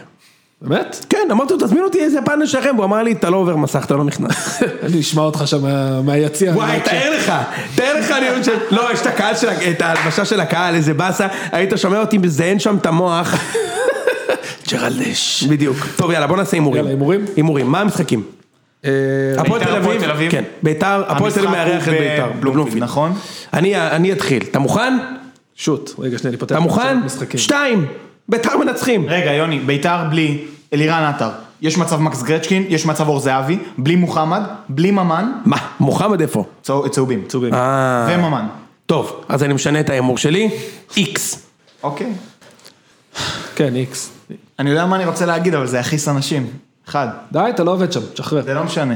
[0.62, 1.06] באמת?
[1.10, 3.86] כן, אמרתי לו תזמין אותי איזה פאנל שלכם, והוא אמר לי אתה לא עובר מסך,
[3.86, 4.62] אתה לא נכנס.
[4.86, 6.52] אני אשמע אותך שם מה- מהיציע.
[6.56, 7.34] וואי, תאר לך,
[7.76, 11.28] תאר לך אני חושב, לא, יש את הקהל של, את ההלבשה של הקהל, איזה באסה,
[11.52, 13.36] היית שומע אותי מזיין שם את המוח.
[14.72, 15.44] ג'רלדש.
[15.44, 15.78] בדיוק.
[15.96, 16.78] טוב יאללה בוא נעשה הימורים.
[16.78, 17.26] יאללה, הימורים?
[17.36, 18.24] הימורים, מה המשחקים?
[18.86, 18.90] אה,
[19.38, 20.32] הפועל בית"ר, תל אביב.
[20.32, 23.14] כן, ביתר, הפועל תל אביב מארח את ביתר, בבלומפילד, נכון?
[23.54, 24.98] אני אני אתחיל, אתה מוכן?
[25.56, 26.56] שוט, רגע שנייה, אני פותח.
[26.56, 26.98] אתה מוכן?
[27.36, 27.86] שתיים,
[28.30, 29.06] ביתר מנצחים.
[29.10, 30.38] רגע יוני, ביתר בלי
[30.74, 31.30] אלירן עטר,
[31.62, 36.44] יש מצב מקס גרצ'קין, יש מצב אור זהבי, בלי מוחמד, בלי ממן, מה, מוחמד איפה?
[36.62, 37.24] צהוב- צהובים.
[37.28, 37.54] צהובים.
[37.54, 38.46] אה, וממן.
[38.86, 40.50] טוב, אז אני משנה את ההימור שלי,
[40.98, 41.46] איקס.
[41.84, 42.08] אוקיי.
[43.56, 44.12] כן, איקס.
[44.60, 46.48] אני יודע מה אני רוצה להגיד, אבל זה יכעיס אנשים.
[46.90, 47.08] אחד.
[47.32, 48.44] די, אתה לא עובד שם, תשחרר.
[48.44, 48.96] זה לא משנה.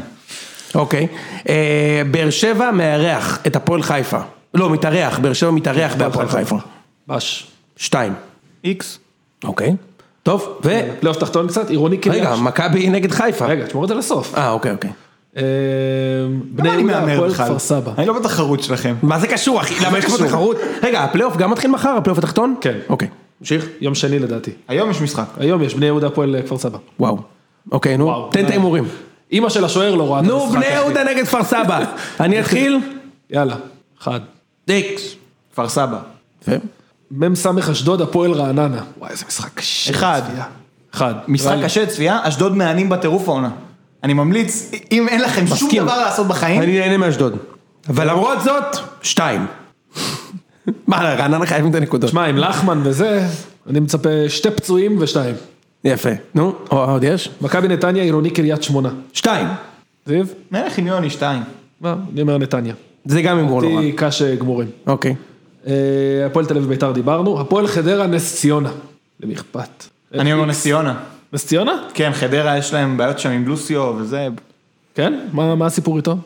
[0.76, 1.08] אוקיי.
[1.50, 4.20] אה, באר שבע מארח את הפועל חיפה.
[4.54, 6.58] לא, מתארח, באר שבע מתארח בהפועל חיפה.
[7.08, 7.48] בש.
[7.78, 8.14] שתיים.
[8.64, 9.00] איקס.
[9.44, 9.76] אוקיי.
[10.24, 10.70] טוב, ו...
[11.00, 12.28] פלייאוף תחתון קצת, עירוני קריאש.
[12.28, 13.46] רגע, מכבי נגד חיפה.
[13.46, 14.36] רגע, תשמור את זה לסוף.
[14.38, 14.90] אה, אוקיי, אוקיי.
[15.38, 15.44] אה,
[16.52, 17.34] בני יהודה, הפועל?
[17.34, 17.92] כפר סבא.
[17.98, 18.96] אני לא בתחרות שלכם.
[19.02, 19.86] מה זה קשור, אחי?
[19.86, 20.28] למה יש פה?
[20.28, 20.58] תחרות?
[20.84, 22.56] רגע, הפלייאוף גם מתחיל מחר, הפלייאוף התחתון?
[22.62, 22.78] כן.
[22.90, 23.08] אוקיי.
[23.46, 23.66] המשיך.
[23.82, 24.52] יום שני לדעתי.
[24.68, 25.26] היום יש משחק.
[25.38, 26.78] היום יש בני יהודה הפועל כפר סבא.
[27.00, 27.18] וואו.
[27.72, 28.30] אוקיי, נו.
[28.32, 28.84] תן את ההימורים.
[29.32, 30.58] אימא של השוער לא רואה את נו, המשחק.
[30.58, 30.74] בני אחי.
[30.74, 31.80] יהודה נגד כפר סבא.
[32.20, 32.80] אני אתחיל?
[33.30, 33.56] יאללה,
[34.02, 34.20] אחד.
[34.70, 35.16] איקס.
[35.52, 36.00] כפר סבא.
[37.12, 38.82] מ"ס אשדוד הפועל רעננה.
[38.98, 39.92] וואי, איזה משחק קשה.
[39.92, 40.22] אחד.
[40.94, 41.14] אחד.
[41.28, 41.58] משחק.
[41.64, 43.50] קשה צפייה, אשדוד מהנים בטירוף העונה.
[44.04, 45.70] אני ממליץ, אם אין לכם שום.
[45.76, 47.38] דבר לעשות בחיים, אני נהנה מאשדוד.
[47.90, 49.46] אבל למרות זאת, שתיים.
[50.88, 52.10] מה, רעננה חייבים את הנקודות.
[52.10, 53.28] שמע, עם לחמן וזה,
[53.70, 55.36] אני מצפה שתי פצועים ושתיים.
[55.84, 56.10] יפה.
[56.36, 57.30] נו, עוד יש?
[57.42, 58.90] מכבי נתניה, עירוני קריית שמונה.
[59.14, 59.48] שתיים.
[60.06, 60.26] זיו?
[60.52, 61.44] נלך עם יוני שתיים.
[61.82, 61.96] מה?
[62.14, 62.74] אני אומר נתניה.
[63.06, 63.74] זה גם הימור לא רע.
[63.74, 64.68] אותי קש גמורים.
[64.88, 65.16] אוקיי.
[65.68, 65.74] אה,
[66.26, 68.70] הפועל תל אביב ביתר דיברנו, הפועל חדרה נס ציונה.
[69.20, 69.86] למי אכפת?
[70.14, 70.96] אני אומר נס ציונה.
[71.34, 71.72] נס ציונה?
[71.94, 74.28] כן, חדרה יש להם בעיות שם עם לוסיו וזה,
[74.96, 75.20] כן?
[75.34, 76.18] מה מה הסיפור איתו?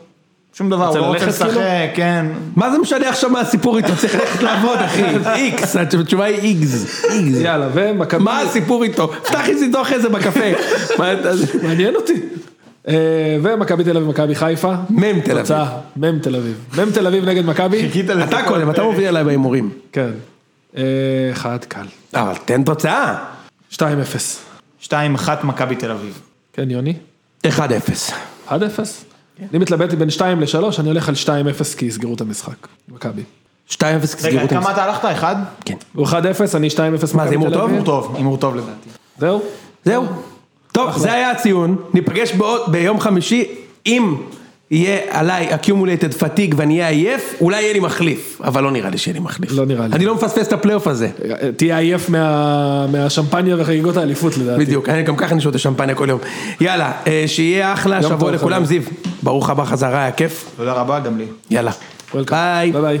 [0.54, 1.50] שום דבר, הוא רוצה לא רוצה ללכת כאילו?
[1.50, 2.26] לשחק, כן.
[2.56, 3.96] מה זה משנה עכשיו מה הסיפור איתו?
[3.96, 5.02] צריך ללכת לעבוד, אחי.
[5.40, 7.04] איקס, התשובה היא איגז.
[7.10, 7.40] איגז.
[7.40, 8.24] יאללה, ומכבי...
[8.24, 9.08] מה הסיפור איתו?
[9.08, 10.44] פתח איתי איתו אחרי זה בקפה.
[11.62, 12.12] מעניין אותי.
[12.88, 12.94] אה,
[13.42, 14.74] ומכבי תל אביב ומכבי חיפה.
[14.90, 15.42] מ"ם תל אביב.
[15.42, 16.64] תוצאה, מ"ם תל אביב.
[16.78, 17.80] מ"ם תל אביב נגד מכבי.
[17.80, 18.82] חיכית לזה אתה קודם, אתה.
[18.82, 19.70] מוביל עליי בהימורים.
[19.92, 20.10] כן.
[20.76, 20.82] אה,
[21.32, 21.86] אחד קל.
[22.14, 23.16] אבל תן תוצאה.
[23.72, 23.82] 2-0.
[24.82, 24.92] 2-1
[25.42, 26.20] מכבי תל אביב.
[26.52, 26.94] כן, יוני?
[27.46, 27.50] 1-0.
[28.48, 28.52] 1-0?
[29.50, 31.28] אני מתלבט בין 2 ל-3, אני הולך על 2-0
[31.78, 32.68] כי יסגרו את המשחק.
[32.88, 33.22] מכבי.
[33.70, 34.72] 2-0 רגע, סגירו את כמה המשחק.
[34.74, 35.04] אתה הלכת?
[35.04, 35.36] אחד?
[35.64, 35.74] כן.
[35.94, 36.12] הוא 1-0,
[36.54, 37.70] אני 2-0 מכבי תל מה, זה הימור טוב?
[37.70, 38.88] הימור טוב, הימור טוב לדעתי.
[39.18, 39.42] זהו?
[39.84, 40.04] זהו.
[40.72, 41.76] טוב, זה היה הציון.
[41.94, 42.32] ניפגש
[42.66, 43.48] ביום חמישי.
[43.86, 44.14] אם
[44.70, 48.40] יהיה עליי accumulated fatigue ואני אהיה עייף, אולי יהיה לי מחליף.
[48.44, 49.50] אבל לא נראה לי שיהיה לי מחליף.
[49.52, 49.92] לא נראה לי.
[49.94, 51.08] אני לא מפספס את הפלייאוף הזה.
[51.56, 54.64] תהיה עייף מה- מהשמפניה וחגיגות האליפות לדעתי.
[54.64, 56.18] בדיוק, אני גם ככה אני שותה שמפניה כל יום.
[56.60, 58.64] יאללה, אה, שיהיה אחלה, שבוע לכולם.
[58.64, 58.82] זיו,
[59.22, 60.44] ברוך הבא חזרה, היה כיף.
[60.56, 61.24] תודה רבה, גם לי.
[61.50, 61.70] יאללה.
[62.12, 62.30] Welcome.
[62.30, 62.72] ביי.
[62.72, 62.98] ביי ביי.